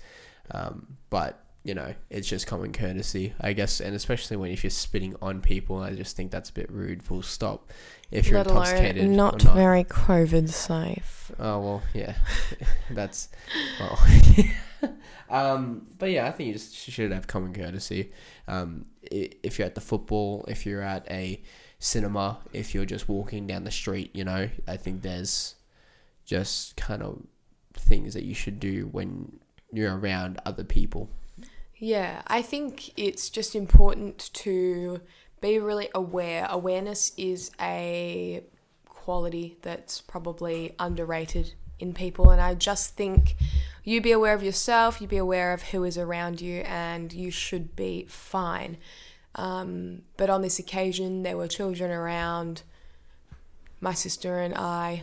[0.51, 4.71] um, but you know, it's just common courtesy, I guess, and especially when if you're
[4.71, 7.03] spitting on people, I just think that's a bit rude.
[7.03, 7.69] Full stop.
[8.09, 9.55] If you're Let intoxicated, not, not.
[9.55, 11.31] very COVID safe.
[11.39, 12.15] Oh well, yeah,
[12.91, 13.29] that's
[13.79, 13.99] well.
[15.29, 18.11] um, but yeah, I think you just should have common courtesy.
[18.47, 21.41] Um, if you're at the football, if you're at a
[21.77, 25.55] cinema, if you're just walking down the street, you know, I think there's
[26.25, 27.21] just kind of
[27.73, 29.39] things that you should do when
[29.71, 31.09] you're around other people.
[31.83, 35.01] Yeah, I think it's just important to
[35.41, 36.45] be really aware.
[36.47, 38.43] Awareness is a
[38.85, 43.35] quality that's probably underrated in people, and I just think
[43.83, 47.31] you be aware of yourself, you be aware of who is around you, and you
[47.31, 48.77] should be fine.
[49.33, 52.61] Um, but on this occasion, there were children around.
[53.79, 55.01] My sister and I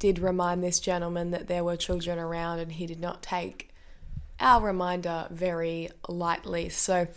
[0.00, 3.68] did remind this gentleman that there were children around, and he did not take
[4.40, 6.68] our reminder very lightly.
[6.68, 7.08] So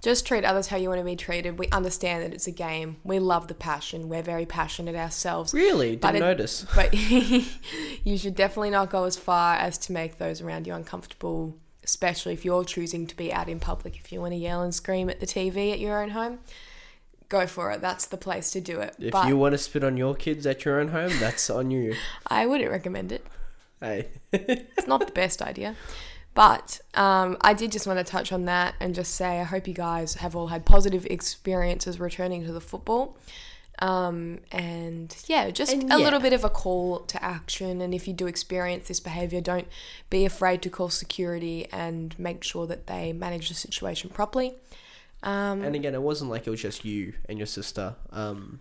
[0.00, 1.58] just treat others how you want to be treated.
[1.58, 2.96] We understand that it's a game.
[3.02, 4.08] We love the passion.
[4.08, 5.52] We're very passionate ourselves.
[5.52, 6.66] Really, But didn't it- notice.
[6.74, 6.94] But
[8.04, 12.32] you should definitely not go as far as to make those around you uncomfortable, especially
[12.32, 13.96] if you're choosing to be out in public.
[13.96, 16.38] If you want to yell and scream at the TV at your own home,
[17.28, 17.80] go for it.
[17.80, 18.94] That's the place to do it.
[19.00, 21.72] If but you want to spit on your kids at your own home, that's on
[21.72, 21.94] you.
[22.28, 23.26] I wouldn't recommend it.
[23.80, 24.08] Hey.
[24.32, 25.74] It's not the best idea.
[26.38, 29.66] But um, I did just want to touch on that and just say I hope
[29.66, 33.16] you guys have all had positive experiences returning to the football.
[33.80, 36.04] Um, and yeah, just And a yeah.
[36.04, 37.80] little bit of a call to action.
[37.80, 39.66] And if you do experience this behavior, don't
[40.10, 44.54] be afraid to call security and make sure that they manage the situation properly.
[45.24, 48.60] Um, And again, it wasn't like it was just you and your sister um,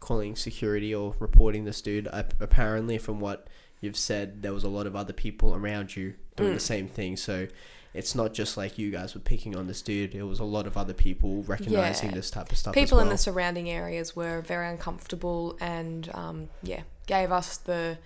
[0.00, 2.08] calling security or reporting this dude.
[2.08, 3.48] I, apparently, from what
[3.80, 6.60] you've said, there was a lot of other people around you doing the Mm.
[6.60, 7.16] same thing.
[7.16, 7.46] So
[7.94, 10.14] it's not just like you guys were picking on this dude.
[10.14, 12.14] It was a lot of other people recognizing Yeah.
[12.16, 12.74] this type of stuff.
[12.74, 17.98] people in the surrounding areas were very uncomfortable and um, yeah gave us the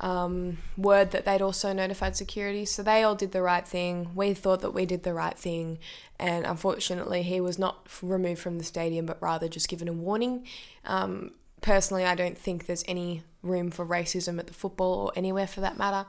[0.00, 4.34] um, word that they'd also notified security so they all did the right thing we
[4.34, 5.78] thought that we did the right thing
[6.18, 10.44] and unfortunately he was not removed from the stadium but rather just given a warning
[10.84, 11.30] um,
[11.62, 15.60] personally i don't think there's any room for racism at the football or anywhere for
[15.60, 16.06] that matter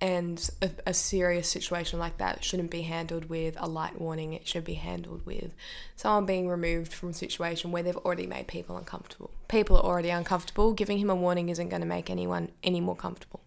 [0.00, 4.46] and a, a serious situation like that shouldn't be handled with a light warning it
[4.46, 5.54] should be handled with
[5.96, 9.30] someone being removed from a situation where they've already made people uncomfortable.
[9.48, 10.74] People are already uncomfortable.
[10.74, 13.40] Giving him a warning isn't going to make anyone any more comfortable.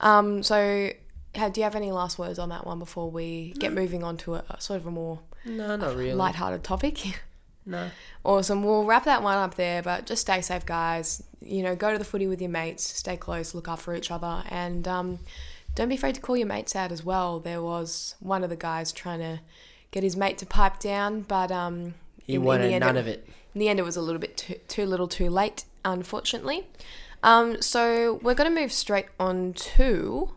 [0.00, 0.90] Um, so,
[1.34, 4.34] do you have any last words on that one before we get moving on to
[4.36, 6.12] a, a sort of a more no, not really.
[6.12, 7.22] light-hearted topic?
[7.68, 7.90] no.
[8.24, 8.62] awesome.
[8.64, 11.22] We'll wrap that one up there, but just stay safe, guys.
[11.40, 14.42] You know, go to the footy with your mates, stay close, look after each other,
[14.48, 15.18] and um,
[15.74, 17.38] don't be afraid to call your mates out as well.
[17.40, 19.40] There was one of the guys trying to
[19.92, 21.94] get his mate to pipe down, but um,
[22.26, 23.28] He in- in wanted the end none it- of it.
[23.54, 26.66] in the end, it was a little bit too, too little too late, unfortunately.
[27.22, 30.34] Um, so we're going to move straight on to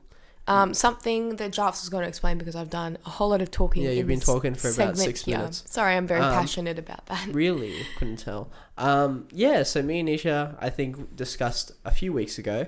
[0.52, 3.52] um, something that Jarvis is going to explain because I've done a whole lot of
[3.52, 3.84] talking.
[3.84, 5.38] Yeah, you've been talking for about six here.
[5.38, 5.64] minutes.
[5.68, 7.28] Sorry, I'm very Um, passionate about that.
[7.32, 7.74] Really?
[7.98, 8.50] Couldn't tell.
[8.78, 12.68] Um, yeah, so me and Nisha, I think, discussed a few weeks ago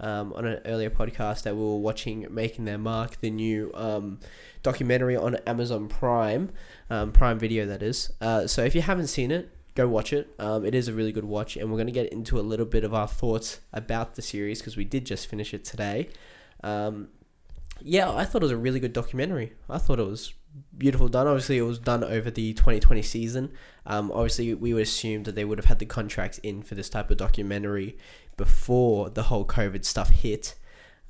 [0.00, 4.20] um, on an earlier podcast that we were watching Making Their Mark, the new um,
[4.62, 6.50] documentary on Amazon Prime,
[6.90, 8.12] um, Prime Video, that is.
[8.20, 10.32] Uh, so if you haven't seen it, go watch it.
[10.38, 12.66] Um, it is a really good watch, and we're going to get into a little
[12.66, 16.08] bit of our thoughts about the series because we did just finish it today.
[16.62, 17.08] Um,
[17.80, 19.52] yeah, I thought it was a really good documentary.
[19.68, 20.34] I thought it was
[20.76, 21.26] beautiful done.
[21.26, 23.52] Obviously, it was done over the 2020 season.
[23.86, 26.88] Um, obviously, we would assume that they would have had the contracts in for this
[26.88, 27.98] type of documentary
[28.36, 30.54] before the whole COVID stuff hit.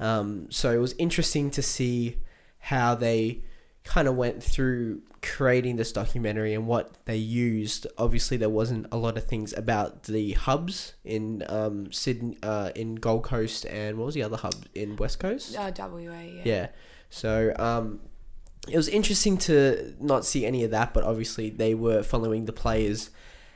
[0.00, 2.16] Um, so it was interesting to see
[2.58, 3.42] how they
[3.84, 7.86] kind of went through creating this documentary and what they used.
[7.98, 12.96] Obviously, there wasn't a lot of things about the hubs in um, Sydney, uh, in
[12.96, 15.56] Gold Coast, and what was the other hub in West Coast?
[15.56, 16.42] Uh, WA, yeah.
[16.44, 16.68] Yeah.
[17.10, 18.00] So um,
[18.68, 22.52] it was interesting to not see any of that, but obviously they were following the
[22.52, 23.10] players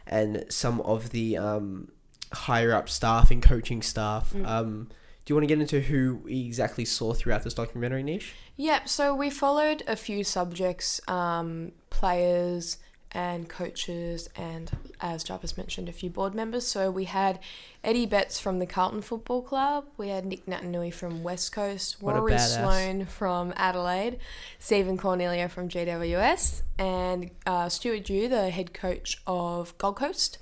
[0.07, 1.89] and some of the um,
[2.33, 4.33] higher up staff and coaching staff.
[4.33, 4.47] Mm.
[4.47, 4.89] Um,
[5.29, 8.33] do you want to get into who we exactly saw throughout this documentary, Nish?
[8.57, 12.79] Yep, so we followed a few subjects, um, players
[13.13, 14.71] and coaches, and
[15.03, 16.67] as Jarvis mentioned, a few board members.
[16.67, 17.41] So we had
[17.85, 22.15] Eddie Betts from the Carlton Football Club, we had Nic Naitanui from West Coast, What
[22.15, 22.39] Rory.
[22.39, 24.19] Sloane from Adelaide,
[24.59, 30.39] Stephen Coniglio from GWS, and uh, Stuart Dew, the head coach of Gold Coast.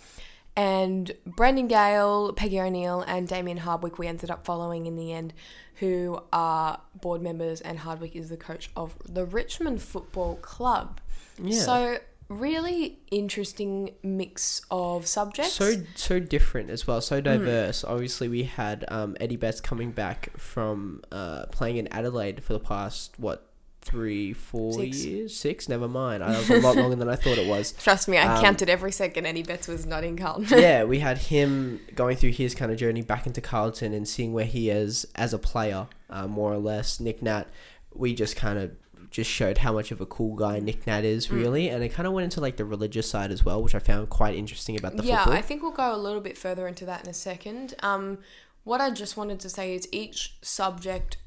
[0.57, 5.35] And Brendan Gale, Peggy O'Neill, and Damien Hardwick, we ended up following in the end,
[5.77, 11.01] who are board members, and Hardwick is the coach of the Richmond Football Club.
[11.39, 11.61] Yeah.
[11.61, 15.53] So, really interesting mix of subjects.
[15.53, 17.85] So so different as well, so diverse.
[17.85, 22.61] Obviously, we had um, Eddie Betts coming back from uh, playing in Adelaide for the
[22.61, 23.47] past what
[23.87, 25.05] three, four Six.
[25.05, 25.69] years, six.
[25.69, 26.23] Never mind.
[26.25, 27.73] I was a lot longer than I thought it was.
[27.79, 30.47] Trust me, I Um, counted every second Eddie Betts was not in Carlton.
[30.59, 34.33] yeah, we had him going through his kind of journey back into Carlton and seeing
[34.33, 36.99] where he is as a player, uh, more or less.
[37.01, 37.45] Nick Nat,
[37.95, 38.73] we just kind of
[39.11, 41.33] just showed how much of a cool guy Nick Nat is, Mm.
[41.37, 43.79] really, and it kind of went into like the religious side as well, which I
[43.79, 45.11] found quite interesting about the football.
[45.11, 45.39] yeah, football.
[45.39, 47.75] I think we'll go a little bit further into that in a second.
[47.83, 48.19] Um,
[48.65, 51.19] what I just wanted to say is each subject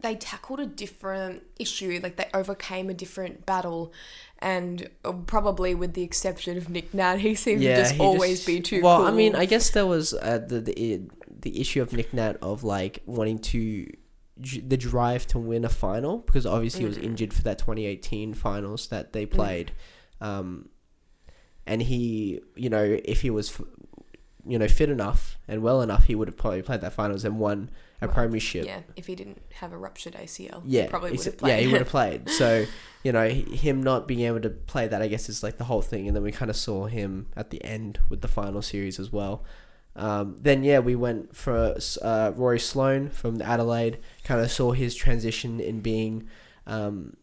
[0.00, 3.92] they tackled a different issue, like they overcame a different battle,
[4.38, 8.46] and uh, probably with the exception of Nick Nat, he seemed to just always just-
[8.46, 8.98] be too well.
[8.98, 9.06] cool.
[9.06, 11.02] I mean, I guess there was uh, the the
[11.40, 13.90] the issue of Nick Nat of like wanting to
[14.40, 17.02] the drive to win a final because obviously he was Mm.
[17.04, 19.72] injured for that 2018 finals that they played,
[20.20, 20.68] um,
[21.66, 23.60] and he you know if he was
[24.46, 27.38] you know fit enough and well enough, he would have probably played that finals and
[27.40, 28.64] won a Well, premiership.
[28.64, 31.50] Yeah, if he didn't have a ruptured ACL, Yeah, he probably would have played.
[31.50, 32.28] Yeah, he would have played.
[32.30, 32.66] So
[33.04, 35.82] you know, him not being able to play that, I guess, is like the whole
[35.82, 36.06] thing.
[36.08, 39.12] And then we kind of saw him at the end with the final series as
[39.12, 39.44] well.
[39.96, 43.98] Um, then yeah, we went for uh, Rory Sloane from Adelaide.
[44.24, 46.28] Kind of saw his transition in being
[46.66, 47.16] um,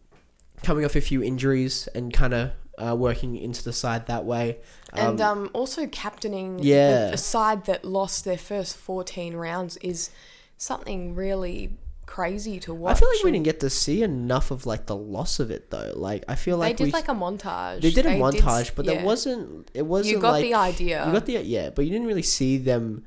[0.63, 4.57] coming off a few injuries and kind of uh, working into the side that way.
[4.93, 7.09] and um, also captaining Yeah.
[7.09, 10.09] a, a side that lost their first 14 rounds is
[10.57, 12.97] something really crazy to watch.
[12.97, 15.71] I feel like we didn't get to see enough of like the loss of it
[15.71, 15.93] though.
[15.95, 17.81] Like I feel like they did we like a montage.
[17.81, 18.95] they did a s- montage, but yeah.
[18.95, 19.71] there wasn't.
[19.73, 20.15] It wasn't.
[20.15, 21.05] You got like, the idea.
[21.05, 23.05] You got the yeah, but you didn't really see them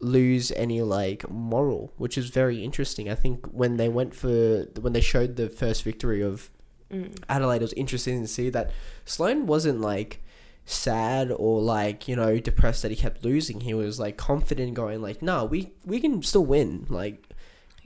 [0.00, 3.08] lose any like moral, which is very interesting.
[3.08, 6.50] I think when they went for when they showed the first victory of
[6.92, 7.18] Mm.
[7.26, 8.70] Adelaide, it was interesting to see that
[9.06, 10.21] Sloane wasn't like
[10.64, 13.60] sad or like you know depressed that he kept losing.
[13.60, 17.28] He was like confident, going like, "No, we we can still win." Like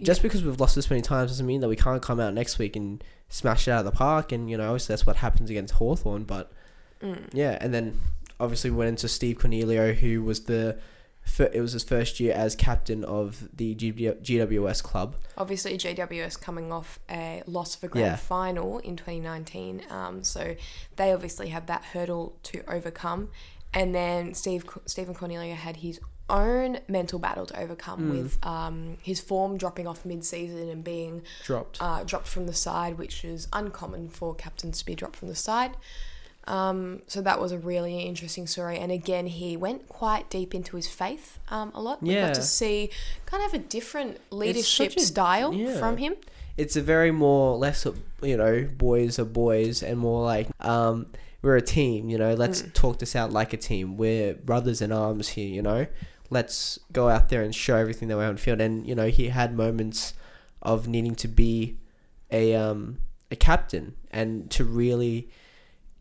[0.01, 2.59] just because we've lost this many times doesn't mean that we can't come out next
[2.59, 4.33] week and smash it out of the park.
[4.33, 6.53] And you know, obviously that's what happens against Hawthorn, but.
[7.03, 7.29] Mm.
[7.35, 8.01] Yeah, and then
[8.41, 10.79] obviously we went into Steve Coniglio, who was the
[11.39, 15.17] it was his first year as captain of the GWS club.
[15.37, 18.17] Obviously, GWS coming off a loss of a grand Yeah.
[18.17, 20.55] final in 2019, um, so
[20.97, 23.31] they obviously have that hurdle to overcome.
[23.75, 28.11] And then Steve Stephen Coniglio had his own mental battle to overcome Mm.
[28.11, 31.79] with um, his form dropping off mid-season and being Dropped.
[31.81, 35.37] uh, dropped from the side, which is uncommon for captains to be dropped from the
[35.37, 35.77] side.
[36.47, 40.77] Um, so that was a really interesting story, and again, he went quite deep into
[40.77, 42.03] his faith um, a lot.
[42.03, 42.27] We Yeah.
[42.29, 42.91] got to see
[43.27, 45.77] kind of a different leadership a- style yeah.
[45.79, 46.15] from him.
[46.57, 47.87] It's a very more less
[48.23, 51.07] you know boys are boys and more like um
[51.43, 52.09] we're a team.
[52.09, 52.73] You know, let's Mm.
[52.73, 53.97] talk this out like a team.
[53.97, 55.49] We're brothers in arms here.
[55.49, 55.87] You know,
[56.31, 58.61] let's go out there and show everything that we're on field.
[58.61, 60.15] And you know, he had moments
[60.63, 61.77] of needing to be
[62.31, 62.99] a um
[63.31, 65.29] a captain and to really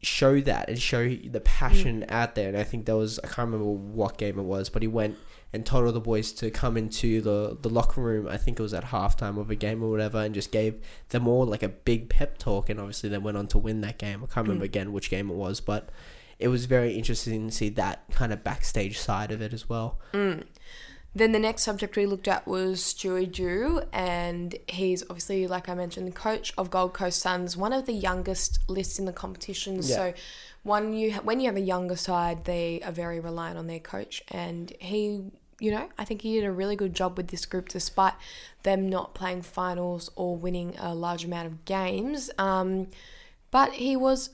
[0.05, 2.47] show that and show the passion out there.
[2.49, 5.17] And I think there was I can't remember what game it was, but he went
[5.53, 8.27] and told all the boys to come into the the locker room.
[8.27, 11.27] I think it was at halftime of a game or whatever, and just gave them
[11.27, 12.69] all like a big pep talk.
[12.69, 14.23] And obviously they went on to win that game.
[14.23, 14.69] I can't remember Mm.
[14.69, 15.89] again which game it was, but
[16.37, 19.99] it was very interesting to see that kind of backstage side of it as well.
[20.13, 20.43] Mm.
[21.15, 25.73] Then the next subject we looked at was Stewie Dew, and he's obviously, like I
[25.73, 29.75] mentioned, the coach of Gold Coast Suns, one of the youngest lists in the competition.
[29.75, 29.81] Yeah.
[29.81, 30.13] So,
[30.63, 33.79] one you ha- when you have a younger side, they are very reliant on their
[33.79, 35.21] coach, and he,
[35.57, 38.15] you know, I think he did a really good job with this group, despite
[38.63, 42.29] them not playing finals or winning a large amount of games.
[42.37, 42.87] Um,
[43.51, 44.31] but he was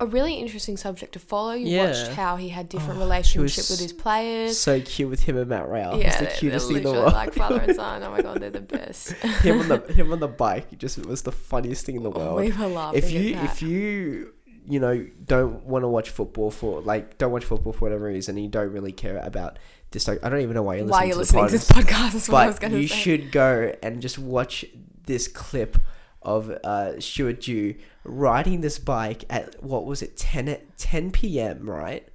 [0.00, 1.52] a really interesting subject to follow.
[1.52, 1.86] You Yeah.
[1.86, 4.58] watched how he had different Oh, relationship with his players.
[4.58, 5.98] So cute with him and Matt Rowell.
[5.98, 7.12] Yeah, it's the cutest thing in the literally world.
[7.14, 8.02] like father and son.
[8.02, 9.12] Oh my god, they're the best.
[9.12, 12.10] him on the him on the bike it just was the funniest thing in the
[12.10, 12.36] oh, world.
[12.40, 14.32] we were laughing if you if you
[14.66, 18.34] you know don't want to watch football for like don't watch football for whatever reason
[18.36, 19.58] and you don't really care about
[19.90, 21.70] this like I don't even know why you're listening Why you're to listening to this
[21.70, 22.96] podcast is what I was going to you say.
[22.96, 24.64] should go and just watch
[25.06, 25.76] this clip
[26.24, 31.68] of uh Stuart Dew riding this bike at what was it 10 at 10 p.m.
[31.68, 32.08] right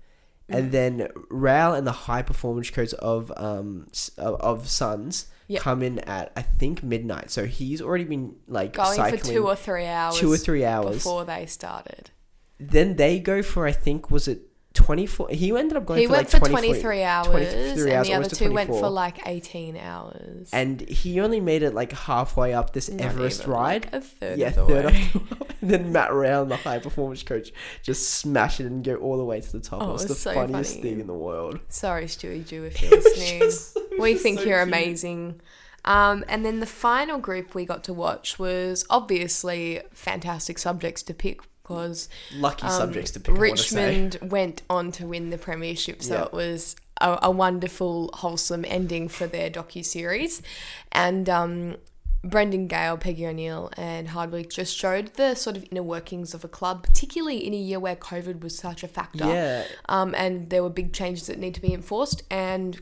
[0.49, 0.57] Mm.
[0.57, 5.61] and then Rowell and the high performance coach of um of, of Suns Yep.
[5.61, 9.55] come in at I think midnight so he's already been like Going for two or
[9.55, 12.09] three hours two or three hours before they started.
[12.59, 14.41] then they go for I think was it
[14.79, 17.91] 24 he ended up going He for went like for 23 23 hours, 23 and
[17.97, 20.49] hours, the other two went for like 18 hours.
[20.53, 24.01] and he only made it like halfway up this Not Everest even, ride like, a
[24.01, 25.09] third yeah of the third way.
[25.15, 27.51] of and then Matt Round the high performance coach
[27.83, 30.07] just smash it and go all the way to the top Oh, it was it
[30.09, 30.81] the so funniest funny.
[30.89, 33.39] thing in the world Sorry, Stewie Dew, if you're listening.
[33.41, 34.73] just- we think so you're cute.
[34.75, 35.41] amazing.
[35.85, 41.13] Um, and then the final group we got to watch was obviously fantastic subjects to
[41.13, 43.37] pick because lucky um, subjects to pick.
[43.37, 46.23] Richmond went on to win the premiership, so Yeah.
[46.25, 50.41] it was a, a wonderful, wholesome ending for their docu series.
[50.91, 51.77] And um,
[52.23, 56.49] Brendan Gale, Peggy O'Neill, and Hardwick just showed the sort of inner workings of a
[56.49, 59.25] club, particularly in a year where COVID was such a factor.
[59.25, 62.23] yeah Um, and there were big changes that need to be enforced.
[62.31, 62.81] And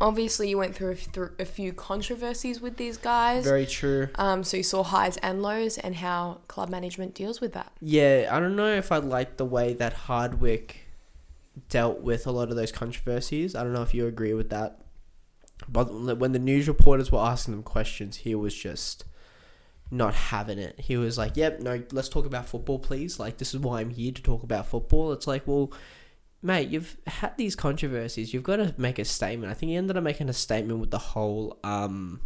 [0.00, 3.44] obviously, you went through a, through a few controversies with these guys.
[3.44, 7.52] very true um, so you saw highs and lows, and how club management deals with
[7.52, 7.72] that.
[7.80, 10.84] Yeah, I don't know if I like the way that Hardwick
[11.68, 13.54] dealt with a lot of those controversies.
[13.54, 14.80] I don't know if you agree with that.
[15.68, 19.04] But when the news reporters were asking him questions, he was just
[19.90, 20.80] not having it.
[20.80, 23.18] He was like, "Yep, no, let's talk about football, please.
[23.18, 25.72] Like, this is why I'm here to talk about football." It's like, well,
[26.44, 28.32] mate, you've had these controversies.
[28.32, 29.50] You've got to make a statement.
[29.50, 32.20] I think he ended up making a statement with the whole um,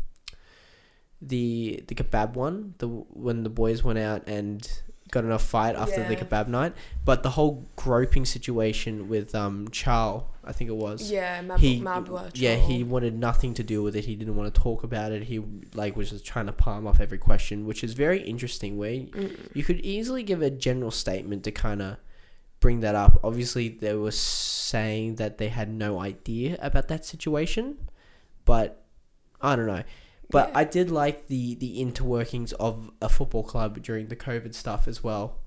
[1.21, 2.75] the the kebab one.
[2.79, 4.69] The when the boys went out and
[5.11, 9.69] got in a fight after the kebab night, but the whole groping situation with um
[9.71, 11.11] Charles, I think it was.
[11.11, 14.05] Yeah, Mab- He Mabwa yeah he wanted nothing to do with it.
[14.05, 15.25] He didn't want to talk about it.
[15.25, 15.43] He
[15.75, 18.77] like was just trying to palm off every question, which is very interesting.
[18.77, 19.55] Where Mm.
[19.55, 21.97] you could easily give a general statement to kind of
[22.61, 23.21] bring that up.
[23.23, 27.79] Obviously, they were saying that they had no idea about that situation,
[28.45, 28.85] but
[29.41, 29.83] I don't know.
[30.31, 30.59] But Yeah.
[30.59, 35.03] I did like the the interworkings of a football club during the COVID stuff as
[35.03, 35.39] well.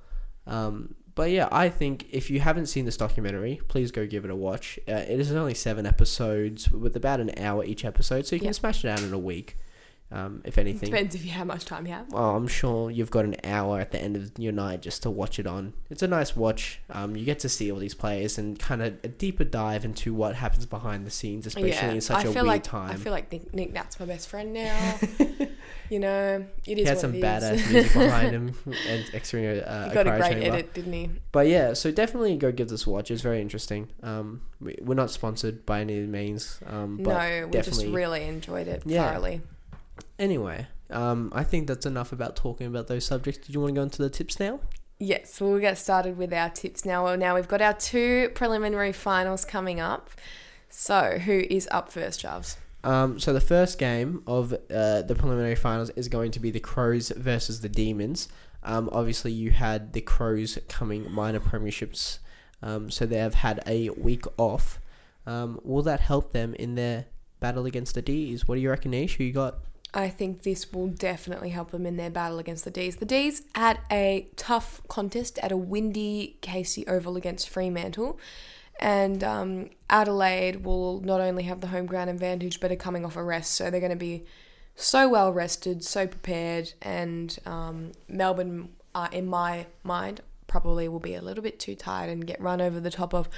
[0.48, 4.32] Um, but yeah, I think if you haven't seen this documentary, please go give it
[4.32, 4.80] a watch.
[4.88, 8.48] Uh, it is only seven episodes with about an hour each episode, so you can
[8.48, 8.52] Yeah.
[8.54, 9.58] smash it out in a week.
[10.14, 12.12] Um, if anything, Depends if you how much time you have.
[12.12, 15.10] well, I'm sure you've got an hour at the end of your night just to
[15.10, 15.72] watch it on.
[15.90, 16.82] It's a nice watch.
[16.90, 20.14] Um, you get to see all these players and kind of a deeper dive into
[20.14, 22.92] what happens behind the scenes, especially yeah, in such I a feel weird like time.
[22.92, 25.00] I feel like Nic, Nic Nat's my best friend now.
[25.90, 27.24] you know, it he had some is.
[27.24, 28.56] badass music behind him
[28.90, 30.46] and extra uh, he got a great chamber.
[30.46, 31.10] edit, didn't he?
[31.32, 33.12] But yeah, so definitely go give this a watch.
[33.12, 33.88] It's very interesting.
[34.04, 36.60] Um, we, we're not sponsored by any means.
[36.68, 39.10] Um, but no, we just really enjoyed it Yeah.
[39.10, 39.42] thoroughly.
[40.22, 43.44] Anyway, um, I think that's enough about talking about those subjects.
[43.44, 44.60] Did you want to go into the tips now?
[45.00, 47.06] Yes, we'll get started with our tips now.
[47.06, 50.12] Well, now we've got our two preliminary finals coming up.
[50.70, 52.58] So, who is up first, Jarvis?
[52.84, 56.60] Um, so the first game of uh, the preliminary finals is going to be the
[56.60, 58.30] Crows versus the Demons.
[58.62, 62.20] Um, obviously, you had the Crows coming minor premierships,
[62.62, 64.80] um, so they have had a week off.
[65.26, 67.06] Um, will that help them in their
[67.40, 68.48] battle against the D's?
[68.48, 69.16] What do you reckon, Ish?
[69.16, 69.56] Who you got?
[69.94, 72.96] I think this will definitely help them in their battle against the D's.
[72.96, 78.18] The D's had a tough contest at a windy Casey Oval against Fremantle.
[78.80, 83.16] And um, Adelaide will not only have the home ground advantage, but are coming off
[83.16, 83.54] a rest.
[83.54, 84.24] So they're going to be
[84.76, 86.74] so well rested, so prepared.
[86.82, 92.10] And um, Melbourne, uh, in my mind, probably will be a little bit too tired
[92.10, 93.30] and get run over the top of.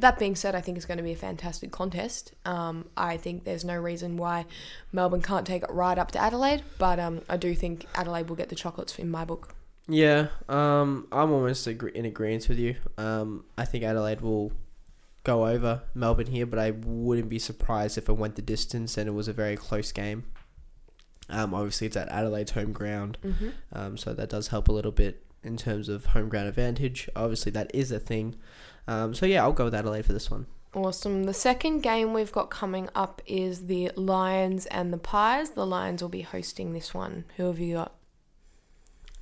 [0.00, 2.32] That being said, I think it's going to be a fantastic contest.
[2.44, 4.46] Um, I think there's no reason why
[4.92, 8.36] Melbourne can't take it right up to Adelaide, but um, I do think Adelaide will
[8.36, 9.54] get the chocolates in my book.
[9.88, 12.76] Yeah, um, I'm almost agree- in agreement with you.
[12.96, 14.52] Um, I think Adelaide will
[15.24, 19.06] go over Melbourne here, but I wouldn't be surprised if it went the distance and
[19.08, 20.24] it was a very close game.
[21.28, 23.48] Um, obviously, it's at Adelaide's home ground, Mm-hmm.
[23.72, 27.08] um, so that does help a little bit in terms of home ground advantage.
[27.14, 28.36] Obviously, that is a thing.
[28.86, 30.46] Um, so yeah, I'll go with Adelaide for this one.
[30.72, 31.24] Awesome.
[31.24, 35.50] The second game we've got coming up is the Lions and the Pies.
[35.50, 37.24] The Lions will be hosting this one.
[37.36, 37.94] Who have you got?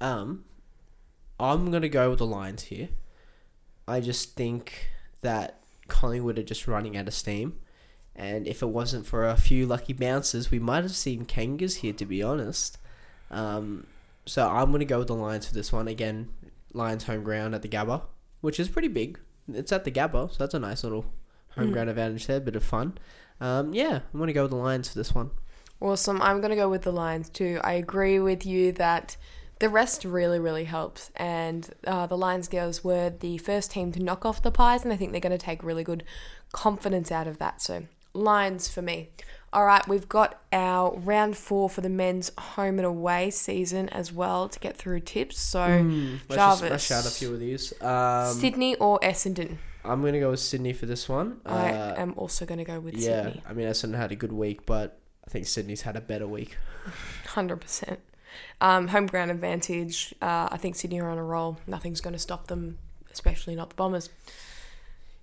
[0.00, 0.44] Um,
[1.40, 2.90] I'm gonna go with the Lions here.
[3.86, 4.90] I just think
[5.22, 7.58] that Collingwood are just running out of steam,
[8.14, 11.94] and if it wasn't for a few lucky bounces, we might have seen Kangas here.
[11.94, 12.76] To be honest,
[13.30, 13.86] um,
[14.26, 16.28] so I'm gonna go with the Lions for this one again.
[16.74, 18.02] Lions home ground at the Gabba,
[18.42, 19.18] which is pretty big.
[19.52, 21.06] It's at the Gabba, so that's a nice little
[21.56, 21.72] home Mm.
[21.72, 22.40] ground advantage there.
[22.40, 22.98] Bit of fun.
[23.40, 25.30] Um, yeah, I'm gonna go with the Lions for this one.
[25.80, 26.20] Awesome.
[26.20, 27.60] I'm going to go with the Lions too.
[27.62, 29.16] I agree with you that
[29.60, 31.12] the rest really, really helps.
[31.14, 34.92] And uh, the Lions girls were the first team to knock off the Pies, and
[34.92, 36.02] I think they're going to take really good
[36.50, 37.62] confidence out of that.
[37.62, 39.10] So, Lions for me.
[39.52, 44.12] All right, we've got our round four for the men's home and away season as
[44.12, 45.40] well to get through tips.
[45.40, 46.90] So, Mm, let's just Jarvis.
[46.92, 47.72] out a few of these.
[47.82, 49.56] Um, Sydney or Essendon?
[49.84, 51.40] I'm gonna go with Sydney for this one.
[51.46, 53.06] I Uh, am also going to go with Sydney.
[53.08, 53.42] yeah, Sydney.
[53.48, 56.58] I mean Essendon had a good week, but I think Sydney's had a better week.
[57.28, 58.00] Hundred percent.
[58.60, 60.14] Um, home ground advantage.
[60.20, 61.58] Uh, I think Sydney are on a roll.
[61.66, 62.78] Nothing's going to stop them,
[63.10, 64.10] especially not the Bombers.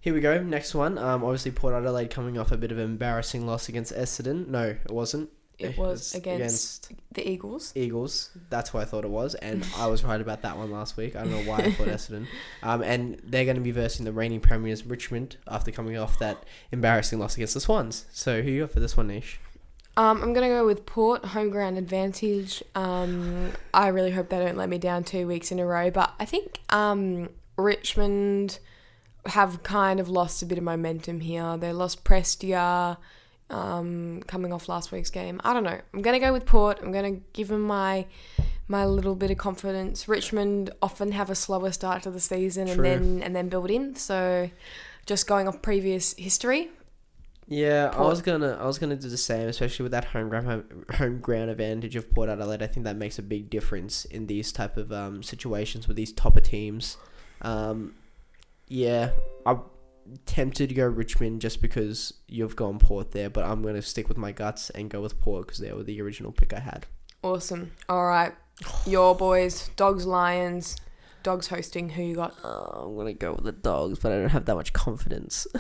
[0.06, 0.39] Here we go.
[0.39, 0.99] Next one.
[0.99, 4.47] Um, obviously Port Adelaide coming off a bit of an embarrassing loss against Essendon.
[4.47, 5.32] No, it wasn't.
[5.58, 7.74] It was against, the Eagles.
[7.74, 8.30] Eagles.
[8.51, 11.16] That's what I thought it was, and I was right about that one last week.
[11.16, 12.28] I don't know why I thought Essendon.
[12.62, 16.43] Um, and they're going to be versing the reigning premiers Richmond after coming off that
[16.72, 18.06] embarrassing loss against the Swans.
[18.12, 19.39] So who you got for this one, Nish?
[19.97, 22.62] Um, I'm going to go with Port home ground advantage.
[22.76, 26.14] Um, I really hope they don't let me down two weeks in a row, but
[26.20, 28.60] I think um, Richmond
[29.28, 31.57] have kind of lost a bit of momentum here.
[31.57, 32.97] They lost Prestia
[33.49, 35.39] um, coming off last week's game.
[35.43, 35.80] I don't know.
[35.93, 36.80] I'm going to go with Port.
[36.82, 38.05] I'm going to give them my
[38.67, 40.07] my little bit of confidence.
[40.07, 42.73] Richmond often have a slower start to the season True.
[42.73, 43.95] and then and then build in.
[43.95, 44.49] So
[45.05, 46.69] just going off previous history,
[47.47, 50.86] Yeah, I was gonna I was gonna do the same, especially with that home ground
[50.95, 52.63] home ground advantage of Port Adelaide.
[52.63, 56.11] I think that makes a big difference in these type of um, situations with these
[56.11, 56.97] topper teams.
[57.43, 57.93] Um,
[58.68, 59.11] yeah,
[59.45, 59.61] I'm
[60.26, 64.07] tempted to go Richmond just because you've gone Port there, but I'm going to stick
[64.07, 66.86] with my guts and go with Port because they were the original pick I had.
[67.24, 67.72] Awesome.
[67.89, 68.34] All right.
[68.86, 70.78] Your boys, Dogs, Lions.
[71.24, 71.89] Dogs hosting.
[71.89, 72.36] Who you got?
[72.43, 75.47] Uh, I'm going to go with the Dogs, but I don't have that much confidence.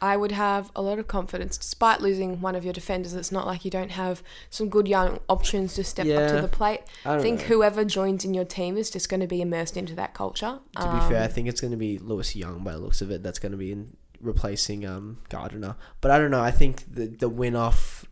[0.00, 3.14] I would have a lot of confidence despite losing one of your defenders.
[3.14, 6.48] It's not like you don't have some good young options to step up to the
[6.48, 6.80] plate.
[7.04, 7.46] I think know.
[7.46, 10.58] whoever joins in your team is just going to be immersed into that culture.
[10.80, 13.00] To be fair, I Um, think it's going to be Lewis Young by the looks
[13.00, 13.22] of it.
[13.22, 15.76] That's going to be in replacing um, Gardiner.
[16.00, 16.42] But I don't know.
[16.42, 18.04] I think the the win off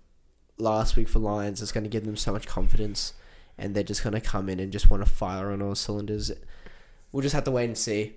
[0.59, 3.13] last week for Lions is going to give them so much confidence,
[3.59, 6.31] and they're just going to come in and just want to fire on all cylinders.
[7.13, 8.15] We'll just have to wait and see.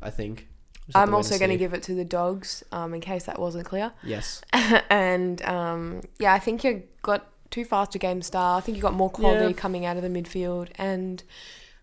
[0.00, 0.48] I think.
[0.88, 3.38] Just have I'm also going to give it to the Dogs, um, in case that
[3.38, 3.92] wasn't clear.
[4.02, 4.42] yes.
[4.90, 8.58] and um, yeah, I think you got too fast a game star.
[8.58, 9.52] I think you got more quality Yeah.
[9.52, 11.22] coming out of the midfield, and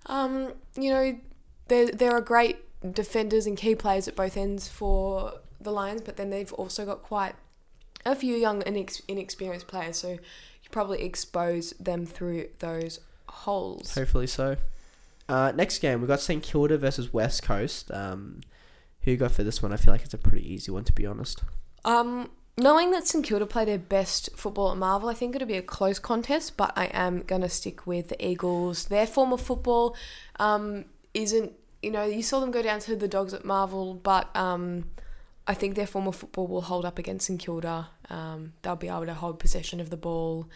[0.07, 1.17] um, you know
[1.67, 2.57] there there are great
[2.93, 7.01] defenders and key players at both ends for the Lions, but then they've also got
[7.01, 7.33] quite
[8.05, 13.95] a few young and inex- inexperienced players, so you probably expose them through those holes.
[13.95, 14.57] Hopefully so.
[15.27, 17.89] Uh, next game we've got St Kilda versus West Coast.
[17.91, 18.41] Um,
[19.05, 19.71] who you got for this one?
[19.71, 21.43] I feel like it's a pretty easy one to be honest.
[21.85, 25.57] Um, knowing that St Kilda play their best football at Marvel, I think it'll be
[25.57, 28.85] a close contest, but I am gonna stick with the Eagles.
[28.85, 29.95] Their form of football
[30.37, 34.35] um, isn't, you know, you saw them go down to the Dogs at Marvel, but
[34.35, 34.85] um,
[35.47, 37.89] I think their form of football will hold up against St Kilda.
[38.09, 40.49] Um, they'll be able to hold possession of the ball.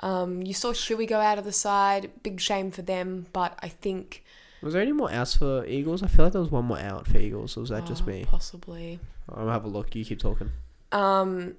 [0.00, 2.10] Um, you saw Shuey go out of the side.
[2.22, 4.22] Big shame for them, but I think
[4.64, 6.02] Was there any more outs for Eagles?
[6.02, 7.54] I feel like there was one more out for Eagles.
[7.54, 8.24] Or was that just oh, me?
[8.24, 8.98] Possibly.
[9.28, 9.94] I'll have a look.
[9.94, 10.50] You keep talking.
[10.90, 11.56] Um,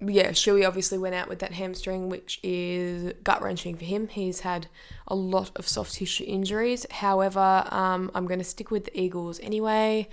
[0.00, 4.06] yeah, Shuey obviously went out with that hamstring, which is gut wrenching for him.
[4.06, 4.68] He's had
[5.08, 6.86] a lot of soft tissue injuries.
[6.88, 10.08] However, um, I'm going to stick with the Eagles anyway.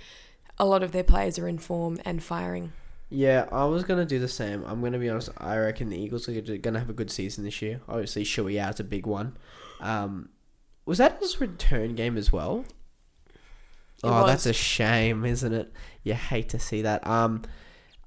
[0.58, 2.72] A lot of their players are in form and firing.
[3.10, 4.64] Yeah, I was gonna do the same.
[4.64, 5.28] I'm gonna be honest.
[5.36, 7.80] I reckon the Eagles are gonna have a good season this year.
[7.88, 9.36] Obviously, Shuey out's a big one.
[9.80, 10.30] Um,
[10.86, 12.64] was that his return game as well?
[13.28, 13.34] It
[14.04, 15.72] oh, that's a shame, isn't it?
[16.02, 17.06] You hate to see that.
[17.06, 17.42] Um,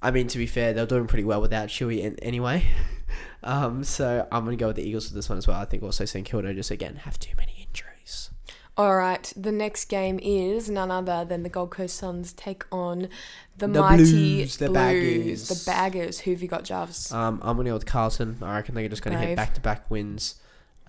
[0.02, 2.64] I mean, to be fair, they're doing pretty well without Shuey in, anyway.
[3.44, 5.60] um, so I'm gonna go with the Eagles for this one as well.
[5.60, 8.30] I think also St Kilda just again have too many injuries.
[8.78, 13.10] All right, the next game is none other than the Gold Coast Suns take on
[13.58, 15.48] the, The mighty Blues, the Blues, Baggers.
[15.48, 16.20] the Baggers.
[16.20, 17.12] Who have you got, Jarvis?
[17.12, 18.38] Um, I'm gonna go with Carlton.
[18.44, 20.36] I reckon they're just gonna hit back to back wins.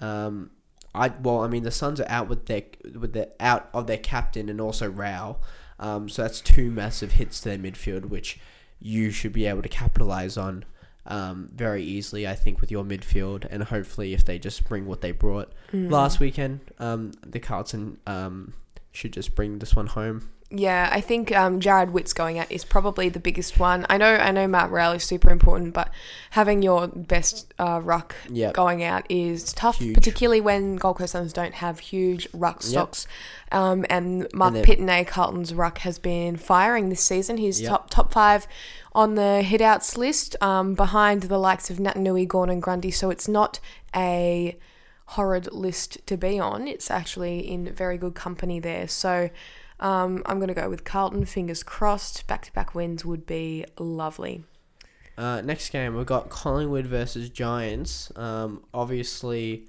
[0.03, 0.51] Um,
[0.99, 2.63] I well, I mean the Suns are out with their
[2.99, 5.41] with the out of their captain and also Rowell.
[5.79, 8.39] Um, so that's two massive hits to their midfield, which
[8.81, 10.65] you should be able to capitalize on.
[11.11, 15.01] Um, very easily, I think, with your midfield, and hopefully, if they just bring what
[15.01, 15.91] they brought Mm.
[15.91, 18.53] last weekend, um, the Carlton um,
[18.93, 20.29] should just bring this one home.
[20.51, 23.85] Yeah, I think um, Jarrod Witts' going out is probably the biggest one.
[23.91, 25.91] I know, I know, Matt Rowell is super important, but
[26.31, 29.95] having your best uh, ruck Yeah, going out is tough, Huge.
[29.95, 32.63] particularly when Gold Coast Suns don't have huge ruck Yep.
[32.63, 33.07] stocks.
[33.53, 37.37] Um, and Mark then- Pittonet, Carlton's ruck, has been firing this season.
[37.37, 37.71] He's Yep.
[37.71, 38.47] top top five
[38.95, 42.91] on the hitouts list, um, behind the likes of Naitanui, Gawn, and Grundy.
[42.91, 43.61] So it's not
[43.95, 44.57] a
[45.13, 46.67] horrid list to be on.
[46.67, 48.89] It's actually in very good company there.
[48.89, 49.29] So.
[49.81, 51.25] Um, I'm going to go with Carlton.
[51.25, 52.27] Fingers crossed.
[52.27, 54.45] Back to back wins would be lovely.
[55.17, 58.13] Uh, next game, we've got Collingwood versus Giants.
[58.15, 59.67] Um, obviously,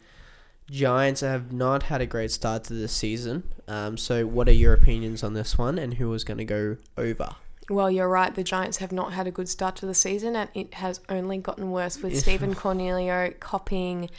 [0.69, 3.43] Giants have not had a great start to this season.
[3.67, 6.77] Um, so, what are your opinions on this one, and who is going to go
[6.97, 7.35] over?
[7.67, 8.33] Well, you're right.
[8.33, 11.39] The Giants have not had a good start to the season, and it has only
[11.39, 14.09] gotten worse with Stephen Coniglio copying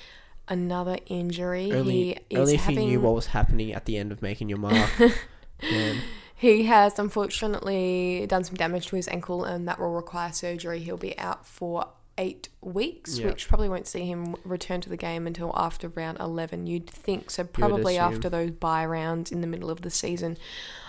[0.48, 1.72] another injury.
[1.72, 4.20] Only, he is only if having, you knew what was happening at the end of
[4.20, 4.90] making your mark.
[5.62, 6.02] Man.
[6.34, 10.80] He has unfortunately done some damage to his ankle, and that will require surgery.
[10.80, 11.86] He'll be out for
[12.18, 13.26] eight weeks, Yeah.
[13.26, 17.30] which probably won't see him return to the game until after round 11, you'd think.
[17.30, 20.36] So, probably after those bye rounds in the middle of the season.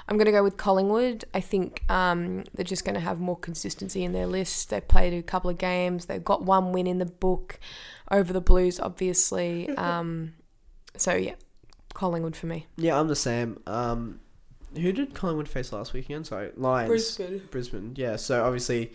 [0.07, 1.23] I'm going to go with Collingwood.
[1.33, 4.69] I think um, they're just going to have more consistency in their list.
[4.71, 7.59] They've played a couple of games, they've got one win in the book
[8.09, 9.69] over the Blues, obviously.
[9.77, 10.33] Um,
[10.97, 11.35] so, yeah,
[11.93, 12.67] Collingwood for me.
[12.77, 13.61] Yeah, I'm the same.
[13.67, 14.19] Um,
[14.75, 16.27] who did Collingwood face last weekend?
[16.27, 16.89] Sorry, Lions.
[16.89, 17.41] Brisbane.
[17.51, 17.93] Brisbane.
[17.95, 18.15] Yeah.
[18.15, 18.91] So obviously,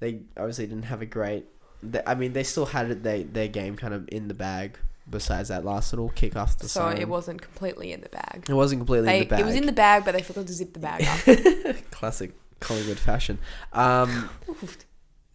[0.00, 1.46] they obviously didn't have a great.
[1.82, 4.78] They, I mean, they still had it, they, their game kind of in the bag.
[5.10, 6.98] Besides that last little kick off the So, siren.
[6.98, 8.46] it wasn't completely in the bag.
[8.48, 9.40] It wasn't completely They, in the bag.
[9.40, 11.76] It was in the bag, but they forgot to zip the bag up.
[11.90, 13.38] classic Collingwood fashion.
[13.72, 14.30] Um,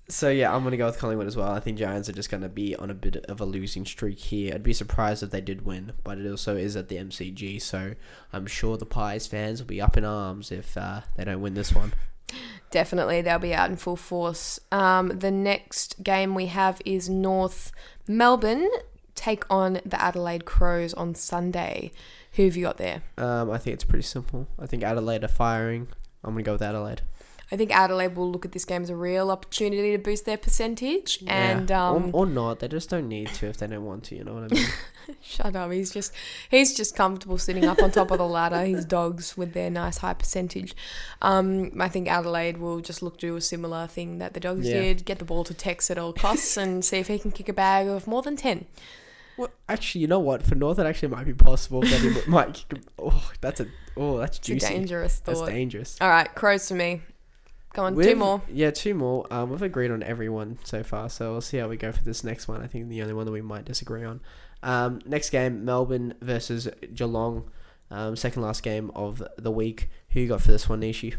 [0.10, 1.52] so yeah, I'm gonna go with Collingwood as well.
[1.52, 4.54] I think Giants are just gonna be on a bit of a losing streak here.
[4.54, 7.96] I'd be surprised if they did win, but it also is at the MCG, so
[8.32, 11.56] I'm sure the Pies fans will be up in arms if uh, they don't win
[11.56, 11.94] this one.
[12.72, 14.60] Definitely, they'll be out in full force.
[14.72, 17.72] Um, the next game we have is North
[18.08, 18.70] Melbourne
[19.16, 21.92] take on the Adelaide Crows on Sunday.
[22.34, 23.02] Who have you got there?
[23.18, 24.48] Um, I think it's pretty simple.
[24.60, 25.88] I think Adelaide are firing.
[26.24, 27.02] I'm gonna go with Adelaide.
[27.52, 30.38] I think Adelaide will look at this game as a real opportunity to boost their
[30.38, 32.60] percentage, and um, or, or not.
[32.60, 34.16] They just don't need to if they don't want to.
[34.18, 34.68] You know what I mean?
[35.22, 35.72] Shut up.
[35.72, 36.12] He's just
[36.52, 38.66] he's just comfortable sitting up on top of the ladder.
[38.66, 40.76] His dogs with their nice high percentage.
[41.22, 44.68] Um, I think Adelaide will just look to do a similar thing that the dogs
[44.68, 44.82] Yeah.
[44.82, 47.48] did: get the ball to Tex at all costs and see if he can kick
[47.48, 48.66] a bag of more than ten.
[49.38, 50.44] well, actually, you know what?
[50.44, 52.66] For North, it actually might be possible that he might.
[53.00, 53.68] Oh, that's a.
[53.96, 54.68] Oh, that's It's juicy.
[54.68, 55.98] dangerous That's dangerous.
[56.02, 57.02] All right, crows for me.
[57.78, 58.42] Go on, 2 We've- more.
[58.52, 59.26] Yeah, two more.
[59.32, 62.24] Um, we've agreed on everyone so far, so we'll see how we go for this
[62.24, 62.62] next one.
[62.64, 64.20] I think the only one that we might disagree on.
[64.64, 67.50] Um, next game, Melbourne versus Geelong.
[67.92, 69.90] Um, second last game of the week.
[70.10, 71.14] Who you got for this one, Nishi?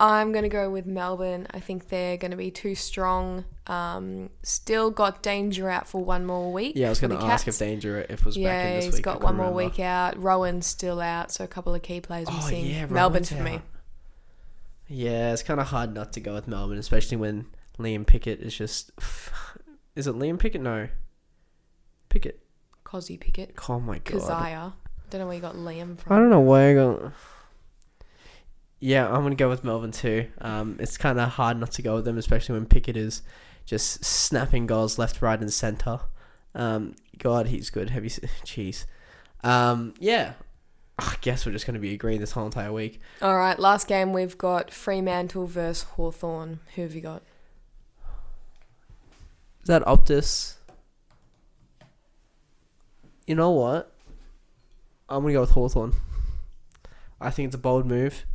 [0.00, 1.46] I'm gonna go with Melbourne.
[1.52, 3.44] I think they're gonna be too strong.
[3.66, 6.74] Um, still got Danger out for one more week.
[6.76, 7.58] Yeah, I was for going to the ask if Cats.
[7.58, 9.00] Danger if was back Yeah, in this he's week.
[9.06, 9.70] I got couldn't one more remember.
[9.76, 10.22] week out.
[10.22, 12.64] Rowan's still out, so a couple of key players Oh missing.
[12.66, 13.54] yeah, Melbourne Rowan's for me.
[13.56, 13.62] out.
[14.88, 17.46] Yeah, it's kind of hard not to go with Melbourne, especially when
[17.78, 18.90] Liam Pickett is just.
[19.96, 20.60] Is it Liam Pickett?
[20.60, 20.88] No.
[22.08, 22.40] Pickett.
[22.84, 23.54] Kozzy Pickett.
[23.68, 24.20] Oh my god.
[24.20, 24.72] Kysaiah.
[25.10, 26.12] Don't know where you got Liam from.
[26.12, 27.12] I don't know where I go.
[28.80, 30.26] Yeah, I'm gonna go with Melbourne too.
[30.40, 33.22] Um, it's kind of hard not to go with them, especially when Pickett is
[33.64, 36.00] just snapping goals left, right, and center.
[36.54, 37.90] Um, God, he's good.
[37.90, 38.84] Heavy, s- jeez.
[39.42, 40.32] Um, yeah.
[40.98, 43.00] I guess we're just gonna be agreeing this whole entire week.
[43.20, 46.60] All right, last game we've got Fremantle versus Hawthorn.
[46.74, 47.22] Who have you got?
[49.62, 50.54] Is that Optus?
[53.26, 53.92] You know what?
[55.08, 55.94] I'm gonna go with Hawthorn.
[57.20, 58.26] I think it's a bold move.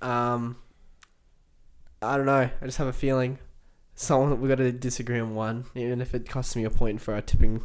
[0.00, 0.56] Um,
[2.00, 2.48] I don't know.
[2.60, 3.38] I just have a feeling
[4.00, 7.12] someone we've got to disagree on one, even if it costs me a point for
[7.12, 7.62] our tipping.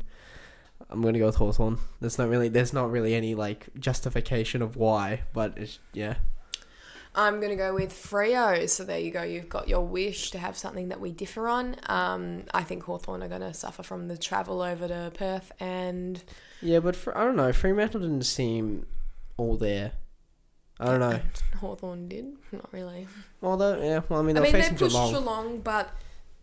[0.90, 1.80] I'm gonna go with Hawthorn.
[2.00, 6.16] There's not really, there's not really any like justification of why, but it's yeah.
[7.18, 8.70] I'm gonna go with Freo.
[8.70, 9.24] So there you go.
[9.24, 11.78] You've got your wish to have something that we differ on.
[11.88, 16.22] Um, I think Hawthorn are gonna suffer from the travel over to Perth, and
[16.62, 17.52] Yeah, but for, I don't know.
[17.54, 18.86] Fremantle didn't seem
[19.38, 19.94] all there.
[20.78, 21.20] I don't know.
[21.62, 23.08] Hawthorn did not really.
[23.42, 25.14] Although, yeah, well, I mean, they're mean, they facing pushed Geelong.
[25.14, 25.90] Geelong, but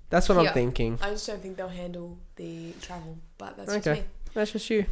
[0.09, 0.49] That's what Yeah.
[0.49, 0.99] I'm thinking.
[1.03, 3.19] I just don't think they'll handle the travel.
[3.39, 3.81] But that's Okay.
[3.81, 4.07] just me.
[4.35, 4.87] That's just you.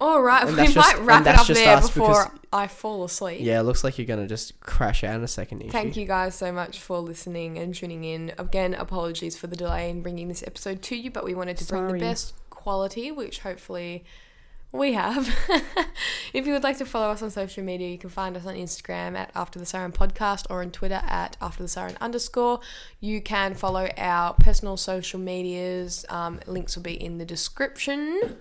[0.00, 3.40] All right, And we might just- wrap it up there before because- I fall asleep.
[3.42, 5.60] Yeah, it looks like you're gonna just crash out in a second.
[5.62, 5.70] Ishi.
[5.70, 8.32] Thank you guys so much for listening and tuning in.
[8.38, 11.64] Again, apologies for the delay in bringing this episode to you, but we wanted to
[11.66, 14.04] bring the best quality, which hopefully
[14.72, 15.34] we have.
[16.34, 18.54] if you would like to follow us on social media, you can find us on
[18.54, 22.60] Instagram at After the Siren Podcast or on Twitter at After the Siren underscore.
[23.00, 26.04] You can follow our personal social medias.
[26.08, 28.36] Um, links will be in the description.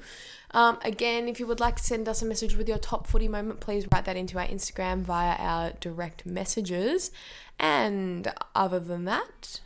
[0.51, 3.28] Um, again, if you would like to send us a message with your top footy
[3.28, 7.11] moment, please write that into our Instagram via our direct messages.
[7.59, 9.61] And other than that,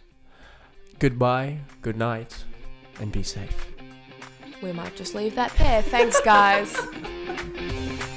[1.01, 2.45] Goodbye, good night,
[2.99, 3.80] and be safe
[4.61, 5.81] we might just leave that there.
[5.81, 6.77] Thanks, guys.